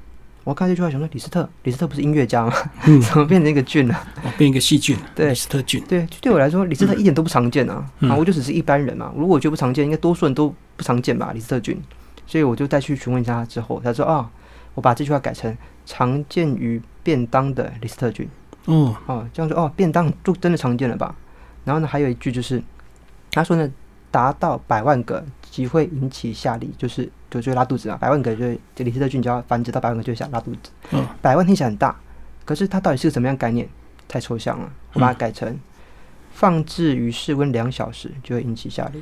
[0.50, 2.52] 我看这句话想说，李斯特，李斯特不是音乐家吗？
[2.84, 3.94] 嗯， 怎么变成一个菌了？
[4.24, 5.80] 哦，变一个细菌，对李斯特菌。
[5.88, 7.86] 对，就对我来说，李斯特一点都不常见啊！
[8.00, 9.12] 嗯啊，我就只是一般人嘛。
[9.14, 11.30] 如果我觉得不常见，应该多数人都不常见吧？
[11.32, 11.80] 李斯特菌，
[12.26, 14.28] 所以我就再去询问一下他之后，他说啊，
[14.74, 18.28] 我把这句话改成常见于便当的李斯特菌。
[18.64, 21.14] 哦，哦，这样说哦，便当就真的常见了吧？
[21.64, 22.60] 然后呢，还有一句就是，
[23.30, 23.70] 他说呢，
[24.10, 30.70] 达到百万个即会引起下痢，就是就就会拉肚子啊，百万个就会这李斯特菌只要繁殖到百万个就会下拉肚子。
[30.92, 31.98] 嗯，百万听起来很大，
[32.44, 33.68] 可是它到底是个什么样概念？
[34.08, 35.56] 太抽象了，我把它改成
[36.32, 39.00] 放置于室温两小时就会引起下痢。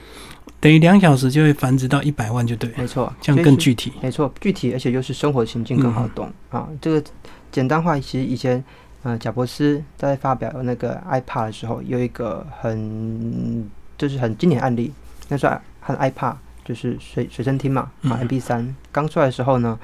[0.61, 3.93] 等于两小时就会繁殖到一百万，就对，没错，这样更具体。
[4.03, 6.69] 没错，具体而且又是生活情境更好懂、啊。
[6.81, 7.03] 这个
[7.51, 8.63] 简单化，其实以前
[9.03, 14.93] 呃，贾伯斯在发表那个 iPad 的时候，有一个很就是很经典案例，
[15.29, 15.57] 那时候
[15.88, 18.77] 和 iPad 就是随随身听嘛，啊嗯 MP 三。
[18.92, 19.79] 刚出来的时候呢，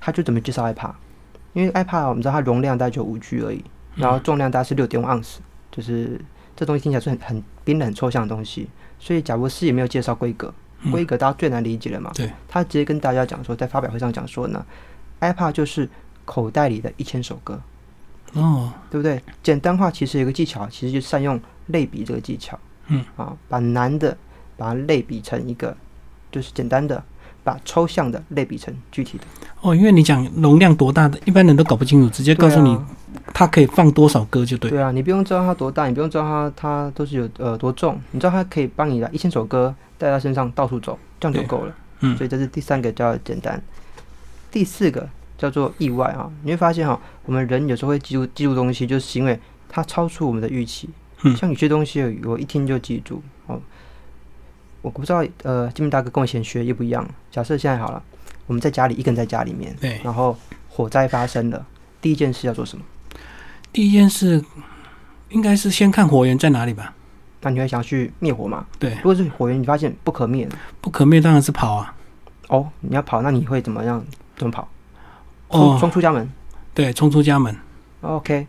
[0.00, 0.92] 他就准备介绍 iPad，
[1.54, 3.64] 因为 iPad 我们知道它容量大概就五 G 而已，
[3.94, 5.40] 然后重量大概是六点五盎司，
[5.70, 6.20] 就是
[6.54, 10.92] 这东西听起来是很很冰冷很抽象的东西，所以贾博士也没有介绍规格，嗯。
[10.92, 12.10] 规格大家最难理解了嘛。
[12.14, 14.64] 对，他直接跟大家讲说，在发表会上讲说呢
[15.20, 15.88] ，iPad 就是
[16.26, 17.58] 口袋里的一千首歌，
[18.34, 19.22] 哦，对不对？
[19.42, 22.58] 简单化其实有一个技巧，其实就是善用类比这个技巧。
[22.88, 24.16] 嗯，啊，把难的
[24.56, 25.76] 把它类比成一个
[26.30, 27.02] 就是简单的，
[27.44, 29.24] 把抽象的类比成具体的。
[29.60, 32.78] 哦，因为你讲容量多大的，一般人都搞不清楚，直接告诉你
[33.32, 34.70] 它可以放多少歌就对。
[34.70, 41.74] 对啊，你不用知道它多大，你不用知道它它都是有呃多重，你知道它可以帮你来一千首歌带在身上到处走，这样就够了。
[42.00, 43.60] 嗯所以这是第三个叫简单，
[44.50, 46.30] 第四个叫做意外啊。
[46.42, 50.90] 你会发现哈、我们人有时候会记住记住东西，就是因为它超出我们的预期，
[51.22, 53.58] 嗯像有些东西我一听就记住哦。
[54.86, 57.04] 我不知道，呃，金明大哥跟我以前学业不一样。
[57.28, 58.00] 假设现在好了，
[58.46, 61.66] 我们在家里一个人在家里面，对，然后火灾发生了，
[62.00, 62.84] 第一件事要做什么？
[63.72, 64.40] 第一件事
[65.30, 66.94] 应该是先看火源在哪里吧？
[67.40, 68.64] 那你会想去灭火吗？
[68.78, 70.48] 对如，果是火源，你发现不可灭，
[70.80, 71.92] 不可灭当然是跑啊。
[72.46, 74.04] 哦，你要跑，那你会怎么样？
[74.36, 74.68] 怎么跑？
[75.50, 76.32] 冲哦，冲出家门。
[76.72, 77.56] 对，冲出家门。
[78.02, 78.46] OK，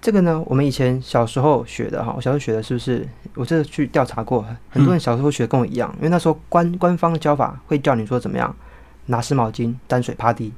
[0.00, 3.06] 这个呢，我们以前小时候学的哈，我小时候学的是不是？
[3.34, 8.54] 我这去调查过，很多人小时候学跟我一样，因为那时候官官方的教法会叫你说怎么样，
[9.06, 10.52] 拿湿毛巾沾水趴地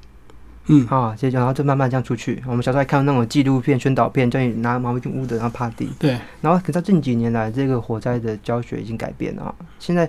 [0.66, 2.42] 嗯，啊，这然后就慢慢这样出去。
[2.46, 5.90] 我们小时候还看那种纪录片、宣导片，叫你拿毛巾捂着然后趴地。
[5.98, 9.54] 对，然后可是到近几年来，这个火灾的教学已经改变了啊。
[9.78, 10.08] 现在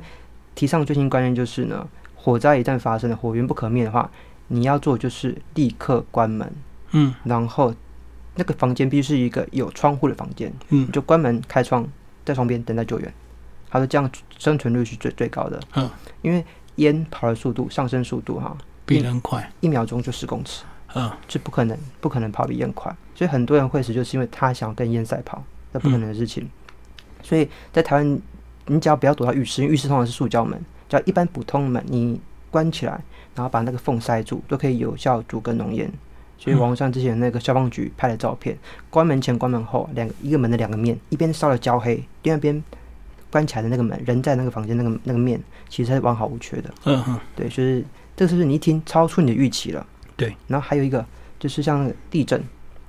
[0.53, 4.11] 提倡最新观念就是呢，火灾一旦发生了，火源不可灭的话，
[4.49, 6.53] 你要做就是立刻关门，
[6.91, 7.73] 嗯然后
[8.41, 11.87] 那个房间必须是一个有窗户的房间，嗯你就关门开窗，
[12.25, 13.13] 在窗边等待救援。
[13.69, 15.87] 他说这样生存率是最最高的，嗯，
[16.23, 16.43] 因为
[16.77, 19.47] 烟跑的速度上升速度哈，比人快。
[19.59, 20.63] 一秒钟就十公尺，
[20.95, 26.49] 嗯是不可能不可能跑比烟快，所以很多人会死就是因为他想要跟烟赛跑，那不可能的事情。
[27.21, 28.19] 所以在台湾，
[28.65, 32.99] 你只要不要躲到浴室，因为浴室通常是塑胶门，只要一般普通门你关起来，
[33.35, 35.93] 然后把那个缝塞住，都可以有效阻隔浓烟。
[36.43, 38.57] 所以网络上之前那个消防局拍的照片，
[38.89, 42.63] 关门前、关门后两个一个门的两个面，一边烧了焦黑，另外一边
[43.29, 46.73] 关起来的那个门，人在那个房间那个那个面，其实是完好无缺的。
[46.85, 47.85] 嗯哼，对，就是
[48.17, 49.85] 这个是不是你一听超出你的预期了？
[50.17, 50.35] 对。
[50.47, 51.05] 然后还有一个
[51.39, 52.43] 就是像那个地震，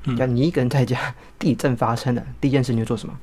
[0.05, 3.15] 嗯像你一个人在家， 地震发生了，第一件事你会做什么？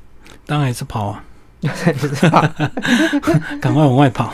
[0.46, 1.24] 当然也是跑啊，
[3.60, 4.32] 赶快往外跑。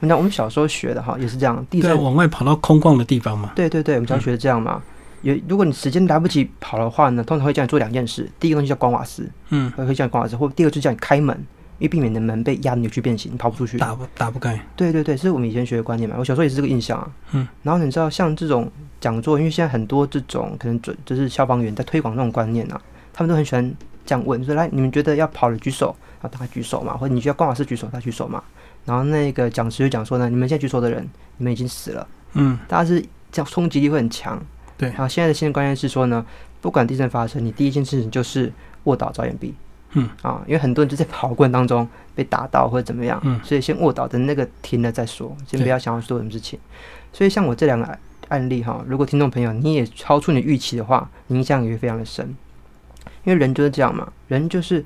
[0.00, 3.52] 我讲我们小时候学的哈，也是这样，地震，往外跑到空旷的地方嘛。
[3.54, 4.82] 对对对，我们小学的这样嘛。
[5.22, 11.36] 有如果你时间来不及跑的话呢，通常会叫你做两件事，第一个东西叫关瓦斯，嗯，会会叫你关瓦斯，或第二个就是叫你开门，
[11.78, 13.78] 因为避免你的门被压得扭曲变形，你跑不出去。
[13.78, 14.58] 打不打不开。
[14.76, 16.16] 对对对，是我们以前学的观念嘛。
[16.18, 17.10] 我小时候也是这个印象啊。
[17.32, 17.46] 嗯。
[17.62, 22.80] 然后你知道，像这种讲座，因为现在很多这种可能准就是消防员在推广这种观念啊，
[23.12, 23.74] 他们都很喜欢
[24.06, 28.42] 这样问，说来你们觉得要跑的举手，然后大家举手嘛，或者你觉得关瓦斯举手，他举手嘛。
[28.86, 31.06] 然后那个讲师就讲说呢，你们现在举手的人，
[31.36, 32.98] 你们已经死了，嗯，大家是
[33.30, 34.42] 这样冲击力会很强。
[34.80, 36.24] 对然后现在的新的观念是说呢，
[36.62, 38.50] 不管地震发生，你第一件事情就是
[38.84, 39.52] 卧倒找掩蔽。
[39.92, 46.58] 嗯啊，因为很多人就在跑的过程当中被打到或者怎么样，嗯所以先卧倒，等那个停了再说，先不要想要做什么事情。
[47.12, 52.24] 所以像我这两个案案例哈，如果听众朋友你也超出你预期的话，你印象也会非常的深。
[53.24, 54.84] 因为人就是这样嘛，人就是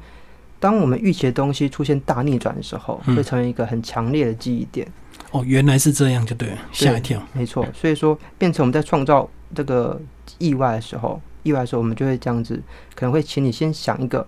[0.59, 4.89] 当我们预期的东西出现大逆转的时候，嗯会成为一个很强烈的记忆点。
[5.31, 7.21] 哦，原来是这样，就对了，吓一跳。
[7.33, 10.01] 没错，所以说变成我们在创造这个
[10.39, 12.63] 意外的时候，意外的时候我们就会这样子，
[12.95, 14.27] 可能会请你先想一个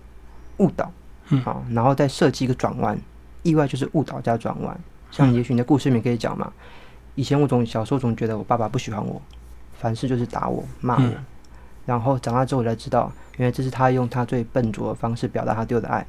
[0.57, 0.91] 误导，
[1.29, 2.99] 嗯好，然后再设计一个转弯。
[3.43, 4.77] 意外就是误导加转弯。
[5.09, 6.51] 像也许你的故事里面可以讲嘛，
[7.15, 9.21] 以前我总小时候总觉得我爸爸不喜欢我，
[9.79, 11.25] 凡事就是打我骂我，嗯
[11.85, 16.05] 然后长大之后我才知道，原来这是他用他最笨拙的方式表达他对我的爱。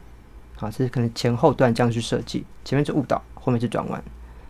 [0.57, 4.03] 好，这是可能前后段这样去设计，前面是误导，后面是转弯，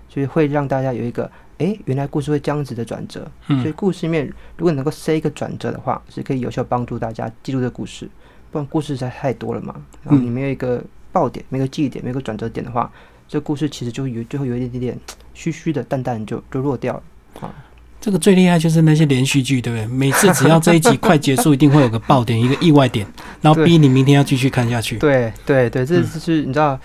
[0.08, 3.20] 所以会让大家有一个，诶，原来故事会这样子的转折。
[3.46, 8.08] 所以嗯，故事里面如果能够塞一个转折的话，是可以有效帮助大家记住这个故事。
[8.50, 12.90] 不然故事实在太多了嘛，然后你没有一个爆点，没有个记忆点，没有个转折点的话，
[13.28, 14.98] 这故事其实就有最后有一点点
[15.34, 17.02] 虚虚的、淡淡就就落掉了。
[17.40, 17.54] 啊
[18.00, 19.84] 这个最厉害就是那些连续剧，对不对？
[19.88, 23.04] 每次只要这一集快结束，一定会有个爆点，一个意外点，
[23.42, 24.96] 然后逼你明天要继续看下去。
[24.98, 26.78] 对对对，这嗯就是、你知道，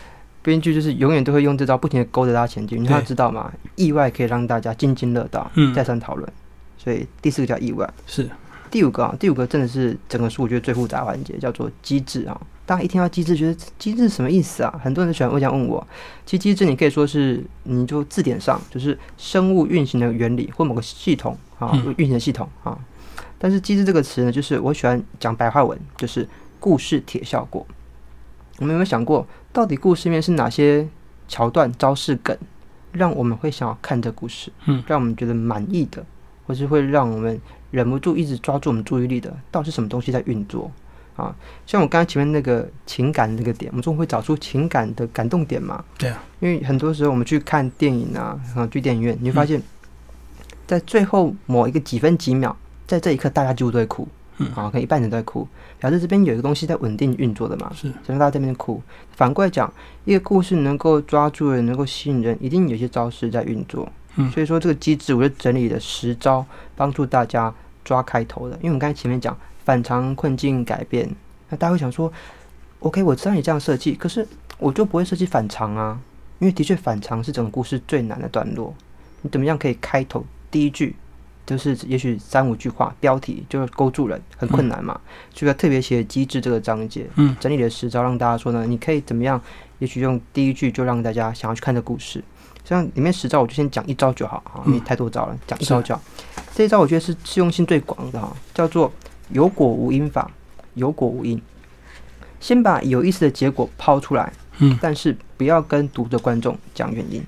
[0.43, 6.31] 编剧就是永远都会用这招不停的勾着大家前进，因为他知道嘛，意外可以让大家津津乐道，嗯再三讨论。
[6.77, 7.91] 所以第四个叫意外。
[8.05, 8.29] 是，
[8.69, 12.39] 第五个啊，第五个真的是整个书我觉得最复杂环节，叫做机制啊。
[12.65, 14.79] 大家一听到机制，觉得机制什么意思啊？
[14.83, 15.85] 很多人喜欢会这样问我。
[16.25, 22.77] 其实机制你可以说是，你就字典上就是生物运行的原理或某个系统啊嗯运行的系统啊。
[23.37, 26.27] 但是机制这个词呢，就是我喜欢讲白话文，就是
[26.59, 27.65] 故事铁效果。
[28.59, 30.87] 我们有没有想过，到底故事里面是哪些
[31.27, 32.37] 桥段、招式、梗，
[32.91, 34.83] 让我们会想要看这故事，嗯。
[34.87, 36.05] 让我们觉得满意的，
[36.45, 37.39] 或是会让我们
[37.71, 40.71] 忍不住一直抓住我们注意力的，到底是什么东西在运作？
[41.15, 41.35] 啊？
[41.65, 45.83] 像我刚才前面那个情感那个点，我们总会找出情感的感动点嘛。
[45.97, 49.61] 对啊，因为很多时候我们去看电影啊，啊，去电影院，你会发现，
[50.65, 52.55] 在最后某一个几分几秒，
[52.87, 54.09] 在这一刻大家几乎都会哭，嗯
[54.55, 55.47] 啊，可能一半人都在哭，
[55.79, 57.71] 表示这边有一个东西在稳定运作的嘛。
[57.75, 58.81] 是，所以大家在那边哭。
[59.11, 59.71] 反过来讲，
[60.05, 63.91] 一个故事能够抓住人，能够吸引人，一定有些招式在运作。
[64.15, 67.53] 嗯所以说这个机制，我就整理了十招，帮助大家
[67.83, 68.55] 抓开头的。
[68.57, 71.09] 因为我们刚才前面讲反常、困境、改变，
[71.49, 72.11] 那大家会想说
[72.79, 74.27] ，OK，我知道你这样设计，可是
[74.59, 75.99] 我就不会设计反常啊，
[76.39, 78.73] 因为的确反常是整个故事最难的段落。
[79.21, 80.95] 你怎么样可以开头第一句
[81.45, 84.99] 就是也许三五句话，标题就勾住人，很困难嘛，
[85.33, 89.41] 所以要特别写机制这个章节，嗯，整理了十招让大家说呢，你可以怎么样？
[89.79, 92.23] 也许用第一句就让大家想要去看这故事。
[92.63, 96.01] 像里面十招，我就先讲一招就好啊，没太多招了，讲一招就好。
[96.55, 98.89] 这一招我觉得是适用性最广的哈，叫做
[99.31, 100.31] 有果无因法，
[100.75, 101.41] 有果无因。
[102.39, 107.21] 先把有意思的结果抛出来，嗯，但是不要跟读者观众讲原因，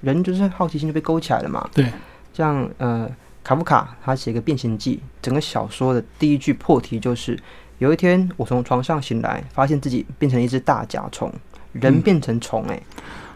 [0.00, 1.68] 人就是好奇心就被勾起来了嘛。
[1.74, 1.92] 对，
[2.32, 3.10] 像呃
[3.48, 7.34] 卡夫卡他写个《变形记》，整个小说的第一句破题就是
[7.78, 11.32] 有一天我从床上醒来，发现自己变成一只大甲虫，
[11.72, 12.78] 人变成虫哎、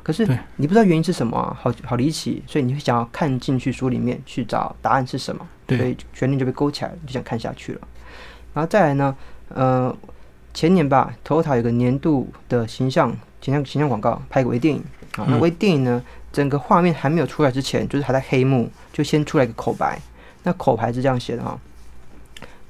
[0.03, 7.81] 可是对你不知道原因是什么啊，好好离奇，所以你会想要看进去书里面去找答案是什么，所，以悬念就被勾起来了，就想看下去了。
[8.53, 9.17] 然后再来呢，
[9.49, 9.97] 呃，
[10.53, 13.11] 前年吧，Toyota 有个年度的形象
[13.41, 14.85] 形象形象广告，拍个微电影
[15.17, 15.25] 啊。
[15.27, 20.01] 那嗯微电影呢，整个画面还没有出来之前，就是还在黑幕，就先出来一个口白。
[20.43, 21.59] 那口白是这样写的哈：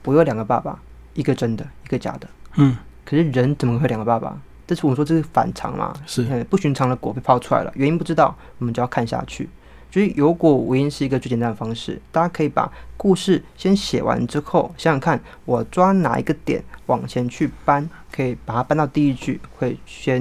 [0.04, 0.78] 我有两个爸爸，
[1.14, 2.28] 一个真的，一个假的。
[2.56, 4.36] 嗯，可是人怎么会有两个爸爸？
[4.66, 5.94] 这是我们说这是反常嘛？
[6.06, 9.48] 是，呃，不寻常的果被抛出来了，原因不知道，我们就要看下去。
[9.90, 20.20] 所以有果无因是一个最简单的方式，大家可以把故事先写完之后，想想看，我抓哪一个点往前去搬，可以把它搬到第一句，会先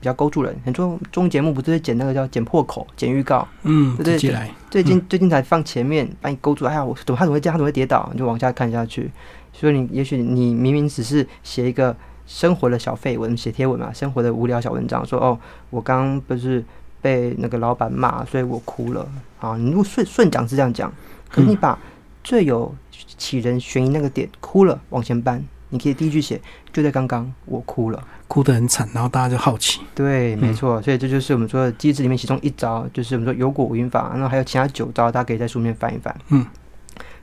[0.00, 0.56] 比较勾住人。
[0.64, 6.64] 很多综艺节目不是会剪那个叫剪破口、剪预告，嗯，对对最近、最近才放前面，把你勾住。
[6.64, 7.54] 哎呀，我怎么他怎么会这样？
[7.54, 8.08] 他怎么会跌倒？
[8.12, 9.10] 你就往下看下去。
[9.52, 11.94] 所以你也许你明明只是写一个
[12.26, 15.38] 生活的小废文，写贴文嘛，生活的无聊小文章，说哦，
[15.70, 16.64] 我刚刚不是
[17.00, 19.06] 被那个老板骂，所以我哭了。
[19.40, 20.90] 啊，你如果顺顺讲是这样讲，
[21.28, 21.78] 可是你把
[22.24, 22.72] 最有
[23.18, 26.40] 起人悬疑那个点哭了往前搬，你可以第一句写
[26.72, 28.06] 就在刚刚我哭了。
[28.28, 36.16] 哭得很惨，然后大家就好奇，对，没嗯错，所以这就是我们说的机制里面其中一招，就是我们说有果无因法，然后还有其他九招，大家可以在书面翻一翻。
[36.28, 36.46] 嗯，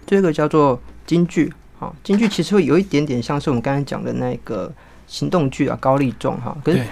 [0.05, 4.71] 这个叫做京剧，好，京剧其实会有一点点像是我们刚才讲的那个
[5.07, 6.55] 行动剧啊，高力重哈。
[6.63, 6.83] 可是，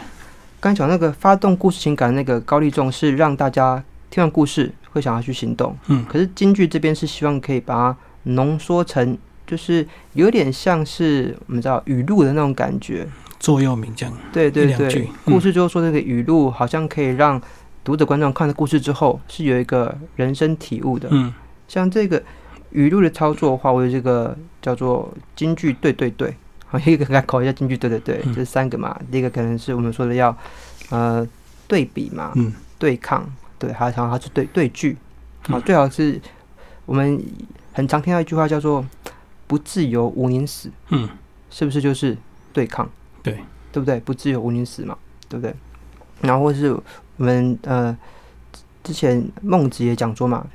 [0.59, 9.15] 刚才讲那个发动故事情感的那个高力重是让大家听完故事会想要去行动，嗯，可是京剧这边是希望可以把它浓缩成，
[9.47, 13.07] 就是有点像是我们知道语录的那种感觉，
[13.39, 15.07] 座右铭这样，对对对。
[15.23, 17.41] 故事就是说这个语录，好像可以让
[17.83, 21.07] 读者观众看了故事之后是有一个人生体悟的。
[21.11, 21.33] 嗯，
[21.67, 22.21] 像这个
[22.71, 26.35] 语录的操作的话，我有这个叫做京剧对对对，
[26.67, 28.35] 好，一个给它考一下京剧对对对，嗯。
[28.35, 28.99] 这三个嘛。
[29.09, 30.35] 第一个可能是我们说的要
[30.89, 31.25] 呃
[31.67, 33.25] 对比嘛，嗯，对抗，
[33.57, 34.97] 对，还有然后它是对对句，
[35.47, 36.19] 好，嗯最好是
[36.85, 37.23] 我们
[37.71, 38.85] 很常听到一句话叫做
[39.47, 41.09] 不自由无宁死，嗯，
[41.49, 42.15] 是不是就是
[42.51, 42.87] 对抗？
[43.23, 43.39] 对，
[43.71, 43.99] 对不对？
[44.01, 44.97] 不自由无宁死嘛，
[45.29, 45.55] 对不对？
[46.21, 46.83] 然后或是我
[47.17, 47.97] 们呃
[48.83, 50.45] 之前孟子也讲说嘛，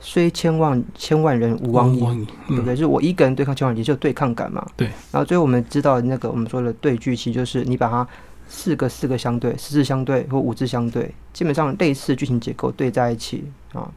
[0.00, 2.74] 虽千万千万人吾往矣，嗯，对不对？
[2.74, 4.66] 就是我一个人对抗千万人，也就有对抗感嘛。
[4.76, 4.88] 对。
[5.10, 8.06] 然后最后我们知道那个我们说的对句，其实就是你把它
[8.48, 13.88] 四个四个相对，四字相对或五字相对，基本上类似剧情结构对在一起啊，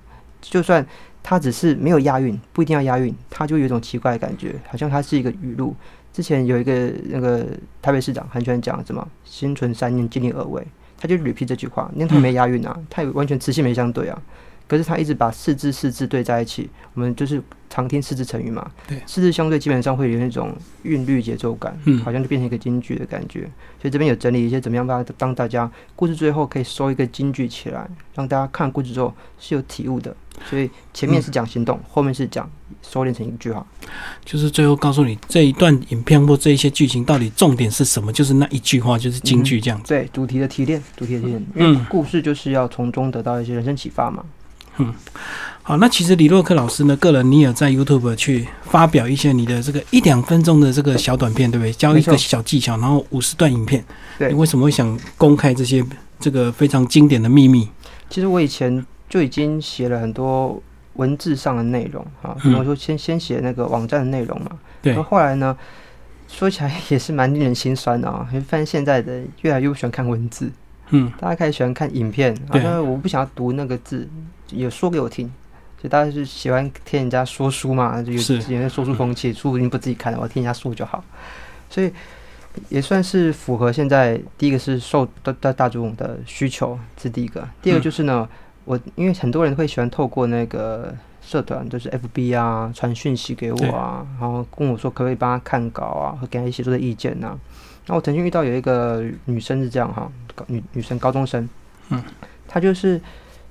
[0.42, 0.86] 就算
[1.24, 5.74] 它只是没有押韵，不一定要押韵，它就有一种奇怪的感觉，好像它是一个语录。
[6.12, 7.48] 之前有一个那个
[7.82, 10.62] 台北市长很喜欢讲什么“心存善念，尽力而为”，
[11.00, 14.22] 他就 repeat 这句话，因为他没押韵啊，他也完全词性没相对啊。
[14.68, 18.70] 可是他一直把四字四字对在一起，我们就是常听四字成语嘛。
[18.88, 23.42] 对四字相对基本上会有那种韵律节奏感，嗯好像就变成一个京剧的感觉。
[23.82, 30.16] 所以这边有整理一些怎么样把它帮大家故事最后可以收一个京剧起来，让大家看故事之后是有体悟的。
[30.50, 32.50] 所以前面是讲行动，后面是讲
[32.82, 33.66] 收敛成一句话。
[34.26, 39.90] 就是最后告诉你这一段影片或这一些剧情到底重点是什么，就是那一句话，就是京剧这样子。
[39.90, 44.26] 对主题的提炼，主题的提炼，因嗯为故事就是要从中得到一些人生启发嘛。
[45.62, 51.72] 好，那其实李洛克老师呢，个人你也在 YouTube 去发表一些你的这个一两分钟的这个小短片，对不对？
[51.72, 53.84] 教一个小技巧，然后五十段影片。
[54.18, 55.82] 对你为什么会想公开这些
[56.20, 57.70] 这个非常经典的秘密？
[58.10, 60.62] 其实我以前就已经写了很多
[60.96, 64.52] 文字上的内容啊，比嗯如说先先写那个网站的内容嘛。
[64.82, 65.56] 对然后后来呢，
[66.28, 70.52] 说起来也是蛮令人心酸的啊，因为发现现在的越来越不喜欢看文字，
[70.94, 74.08] 嗯，大家开始喜欢看影片，好对像我不想要读那个字，
[74.52, 75.32] 也说给我听。
[75.82, 81.04] 就大家是喜欢听人家说书嘛，就有是有那说书风气，书不定不自己看了，我听人家说就好。
[81.70, 81.92] 所以
[82.70, 87.46] 也算是符合现在第一个是受大大大众的需求，这是第一个。
[87.62, 88.30] 第二个就是呢，
[88.64, 97.38] 我因为很多人会喜欢透过那个社团，就是 FB 啊，传讯息给我啊，然后跟我说可不可以帮他看稿啊，和给他一些写作的意见呐、
[97.88, 101.48] 那我曾经遇到有一个女生是这样哈，高女女生高中生，
[101.90, 102.02] 嗯，
[102.48, 103.00] 她就是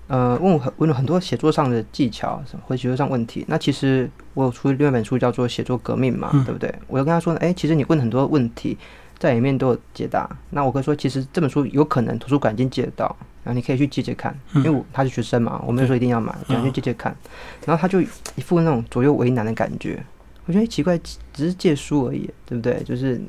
[0.06, 3.44] 呃问我很问了很多写作上的技巧或写作上问题。
[3.48, 6.74] 那其实我有出另外一本书叫做《写作革命》嘛，嗯对不对？
[6.88, 8.76] 我就跟她说，哎、其实你问很多问题，
[9.18, 10.28] 在里面都有解答。
[10.50, 13.14] 那我跟她说，其实这本书有可能图书馆已经借得到，
[13.44, 17.14] 然后你可以去借借看，因为我她是学生嘛，我没有说一定要买，想去借借看。
[17.66, 20.02] 然后她就一副那种左右为难的感觉。
[20.46, 20.98] 我觉得奇怪，
[21.32, 22.82] 只是借书而已，对不对？
[22.82, 23.20] 就是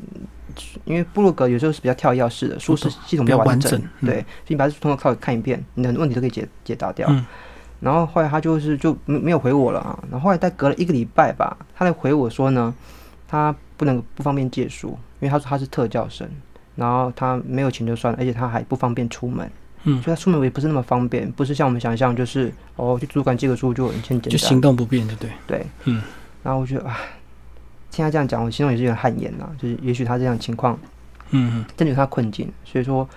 [0.86, 7.08] 因为布鲁格有时候是比较跳跃式的，舒适系统比较完整，完整嗯对，所以你把它通过靠看一遍，你的问题都可以解解答掉。
[7.10, 7.26] 嗯
[7.80, 10.00] 然后后来他就是就没没有回我了啊。
[10.10, 12.74] 然后后来再隔了一个礼拜吧，他来回我说呢，
[13.28, 16.26] 他不能不方便借书，因为他说他是特教生，
[16.78, 19.52] 然后他没有钱就算了，而且他还不方便出门，
[19.84, 25.30] 嗯所以他出门也不是那么方便，不是像我们想象就是哦去图书馆借个书就很简简单，就行动不便，对不对？
[25.46, 26.02] 对，嗯。
[26.42, 26.98] 然后我觉得啊，
[27.94, 29.50] 听他这样讲，我心中也是有点汗颜呐。
[29.58, 30.78] 就是也许他这样情况
[31.30, 33.08] 嗯真的有他困境，所以说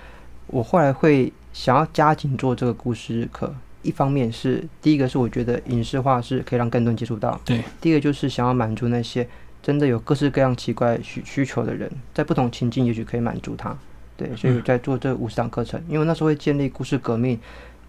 [0.46, 3.52] 我后来会想要加紧做这个故事日课。
[3.82, 7.62] 一方面是第一个是我觉得影视化是可以让更多人接触到，对。
[7.80, 9.26] 第一个就是想要满足那些
[9.62, 13.76] 真的有各式各样奇怪需需求的人，在不同情境也许可以满足他。
[14.16, 17.38] 对，所以我在做这五十堂课程，因为那时候会建立故事革命，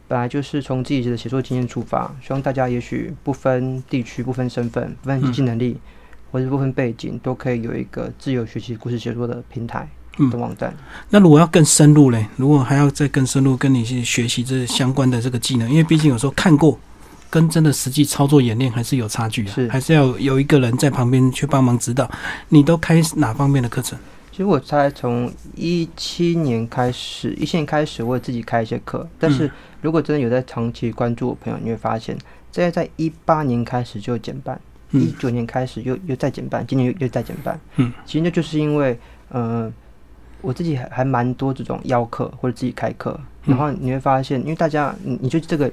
[0.08, 5.80] 本来就是从自己的写作经验出发，希望大家也许不分地区、不分身份、不分经济能力，
[6.32, 10.76] 或是部分背景，都可以有一个自由学习故事写作的平台嗯的网站。
[11.10, 16.78] 那如果要更深入嘞，如果还要再更深入跟你去学习这相关的这个技能，因为毕竟有时候看过。
[17.30, 22.10] 跟真的实际操作演练还是有差距啊，是还是要有一个人在旁边去帮忙指导。
[22.48, 24.00] 你都开哪方面的课程？
[24.32, 29.52] 其实我才从一七年开始，一七年开始我也自己开一些课，但是
[29.82, 32.18] 如果真的有在长期关注我朋友，你会发现，
[32.50, 34.58] 这在在一八年开始就减半，
[34.92, 37.60] 一嗯九年开始又又再减半，今年又又再减半。
[37.76, 38.98] 嗯，其实那就是因为，
[39.30, 39.72] 呃，
[40.42, 43.52] 我自己还还蛮多这种邀课或者自己开课，嗯。
[43.52, 45.72] 然后你会发现，因为大家你你就这个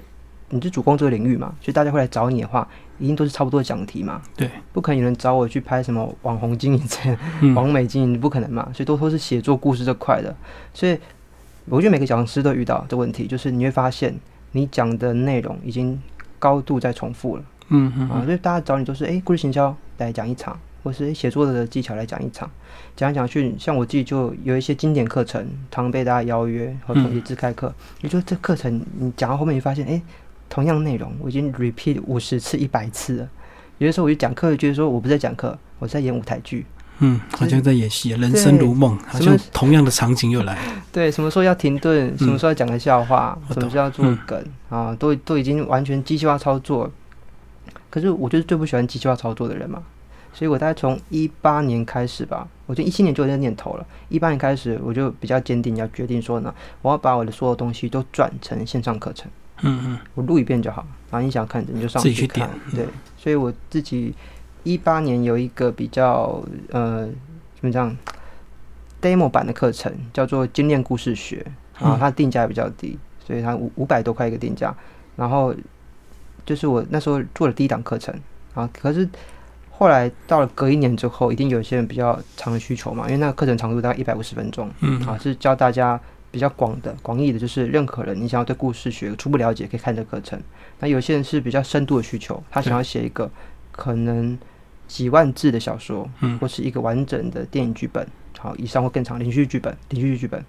[0.51, 4.21] 你就主攻这个领域嘛，所以大家会来找你的话，一定都是差不多的讲题嘛。
[4.37, 7.19] 对，不可能有人找我去拍什么网红经营这样。
[7.41, 10.35] 嗯完美经营不可能嘛，所以都都是写作故事这块的，
[10.73, 10.99] 所以
[11.67, 14.15] 我觉得每个讲师都遇到的问题，就是你会发现
[14.53, 16.01] 你讲的内容已经
[16.39, 22.51] 高度在重复了嗯嗯啊，所以大家找你都是哎故事行销来讲一场，或是写作的技巧来讲一场，
[22.97, 30.01] 讲来讲去，像我自己就有一些经典课程，常被大家邀约和同学自开课，也就这课程你讲到后面，你发现哎，
[30.49, 33.29] 同样内容我已经 repeat 五十次、一百次了。
[33.79, 36.65] 有的时候我就讲课，觉得说我不在讲课，我在演舞台剧。
[37.01, 40.73] 嗯，好像在演戏，人生如梦，好像同样的场景又来了。
[40.93, 46.89] 对，什么时候要停顿，什么时候要讲个笑话，什么时候要做梗、啊，都都已经完全机械化操作。
[47.95, 49.81] 可是我就是最不喜欢机器化操作的人嘛，
[50.33, 53.87] 所以我大概从一八年开始吧，我就一七年就有这念头了。
[54.09, 59.31] 一八年开始，我就比较坚定，要决定说呢，我要把我的所有东西都转成线上课程。
[59.63, 62.85] 嗯嗯我录一遍就好，然后你想看你就上自己去看点。
[62.85, 64.13] 对，所以我自己
[64.65, 67.07] 一八年有一个比较呃
[67.55, 67.97] 怎么讲
[69.01, 71.47] demo 版的课程，叫做精炼故事学，
[71.79, 74.75] 然后它定价也比较低，所以它五五百多块一个定价。
[75.15, 75.55] 然后
[76.47, 78.15] 就是我那时候做的第一档课程
[78.55, 79.09] 啊，可是
[79.71, 84.71] 后来到了隔一年之后，一定有一些人比较长的需求嘛，因为那个课程长度大概一百五十分钟。
[84.81, 90.41] 嗯啊，是教大家比较广的、广义的，就是任何人你想要对故事学初步了解，可以看这个课程。
[90.79, 93.29] 那有些人是比较深度的需求，他想要写一个
[93.73, 94.39] 可能
[94.87, 98.07] 几万字的小说，嗯或是一个完整的电影剧本，
[98.39, 100.45] 好以上或更长连续剧本、连续剧本。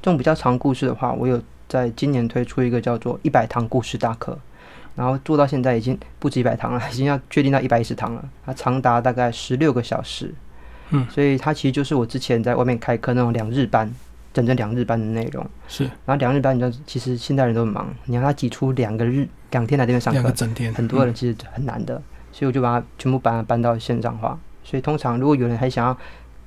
[0.00, 4.38] 这种比较长故事的话，我有在今年推出一个叫做一百堂故事大课。
[4.94, 8.28] 然后做到现在已经不止一百堂了， 已经要确定到一百一十堂了。
[8.44, 10.34] 它长达大概十六个小时，
[10.90, 13.92] 嗯，所以它其实就是我之前在外面开课那种两日班，
[14.34, 15.44] 整整两日班的内容。
[15.68, 21.94] 是然后两日班，你知道，其实现代人都很忙，你让他挤出两个日两天来这边上两个课，整天，很多人其实很难的，
[22.32, 24.38] 所以我就把它全部把它搬到线上化。
[24.64, 25.96] 所以通常如果有人还想要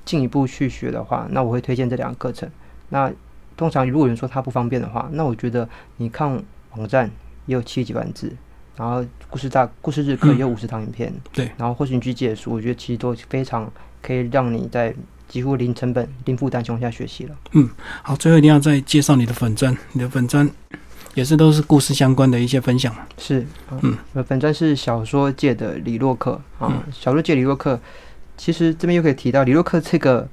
[0.05, 2.49] 进一步去学的话，那我会推荐这两个课程。
[2.89, 3.11] 那
[3.57, 5.67] 通常如果有人说他不方便的话，那我觉得
[5.97, 6.41] 你看
[6.75, 7.09] 网站
[7.45, 8.31] 也有七十几万字，
[8.75, 13.71] 然后故事大故事日课也有五十堂影片，对，然后或许你去借书，我觉得其实都非常
[14.01, 14.93] 可以让你在
[15.27, 17.35] 几乎零成本、零负担情况下学习了。
[17.53, 17.69] 嗯
[18.03, 20.49] 好，最后一定要再介绍你的粉砖，你的粉砖
[21.13, 22.93] 也是都是故事相关的一些分享。
[23.17, 23.39] 是，
[23.69, 27.79] 啊嗯，呃，本专是小说界的李洛克啊，嗯小说界李洛克，
[28.37, 30.27] 其实这边又可以提到李洛克这个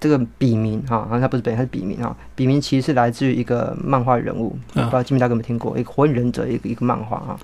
[0.00, 4.82] 这个笔名哈，然后他不是本名，他是笔名哈，笔名其实是来自于一个漫画人物，啊。
[4.84, 7.38] 不知道金明大哥有没有听过，一个火影忍者一个一个漫画啊，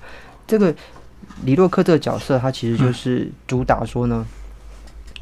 [0.47, 0.73] 这个
[1.43, 4.25] 李洛克这个角色，他其实就是主打说呢，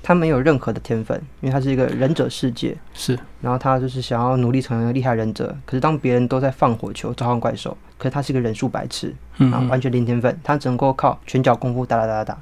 [0.01, 5.55] 他没有任何的天分，因为他是一个忍者世界，是，然后他就是想要努力成为一个厉害忍者。
[5.65, 12.37] 可是当别人都在放火球召唤怪兽，可是他是一个忍术白痴，嗯啊，完全零天分，他只能够靠拳脚功夫打打打打打，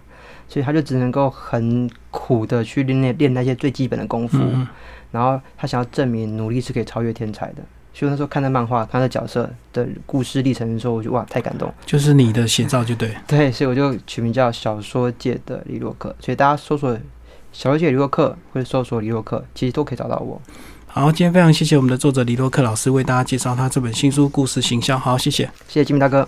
[0.52, 4.38] 所以他就只能够很苦的去练练练那些最基本的功夫。
[4.42, 4.68] 嗯
[5.12, 7.62] 然后他想要证明努力是可以超越天才的。
[7.94, 11.70] 所以那时候看那漫画，看那角色的故事历程的时候，我就哇太感动。
[11.86, 13.14] 就是你的写照就对。
[13.28, 16.16] 对，所以我就取名叫小说界的李洛克。
[16.22, 16.98] 所以大家搜索
[17.52, 20.42] 小说界李洛克或者搜索李洛克，其实都可以找到我。
[20.88, 24.96] 好，今天非常谢谢我们的作者李洛克老师为大家介绍他这本新书《故事行销》。
[24.98, 25.44] 好，谢谢。
[25.68, 26.26] 谢谢金明大哥。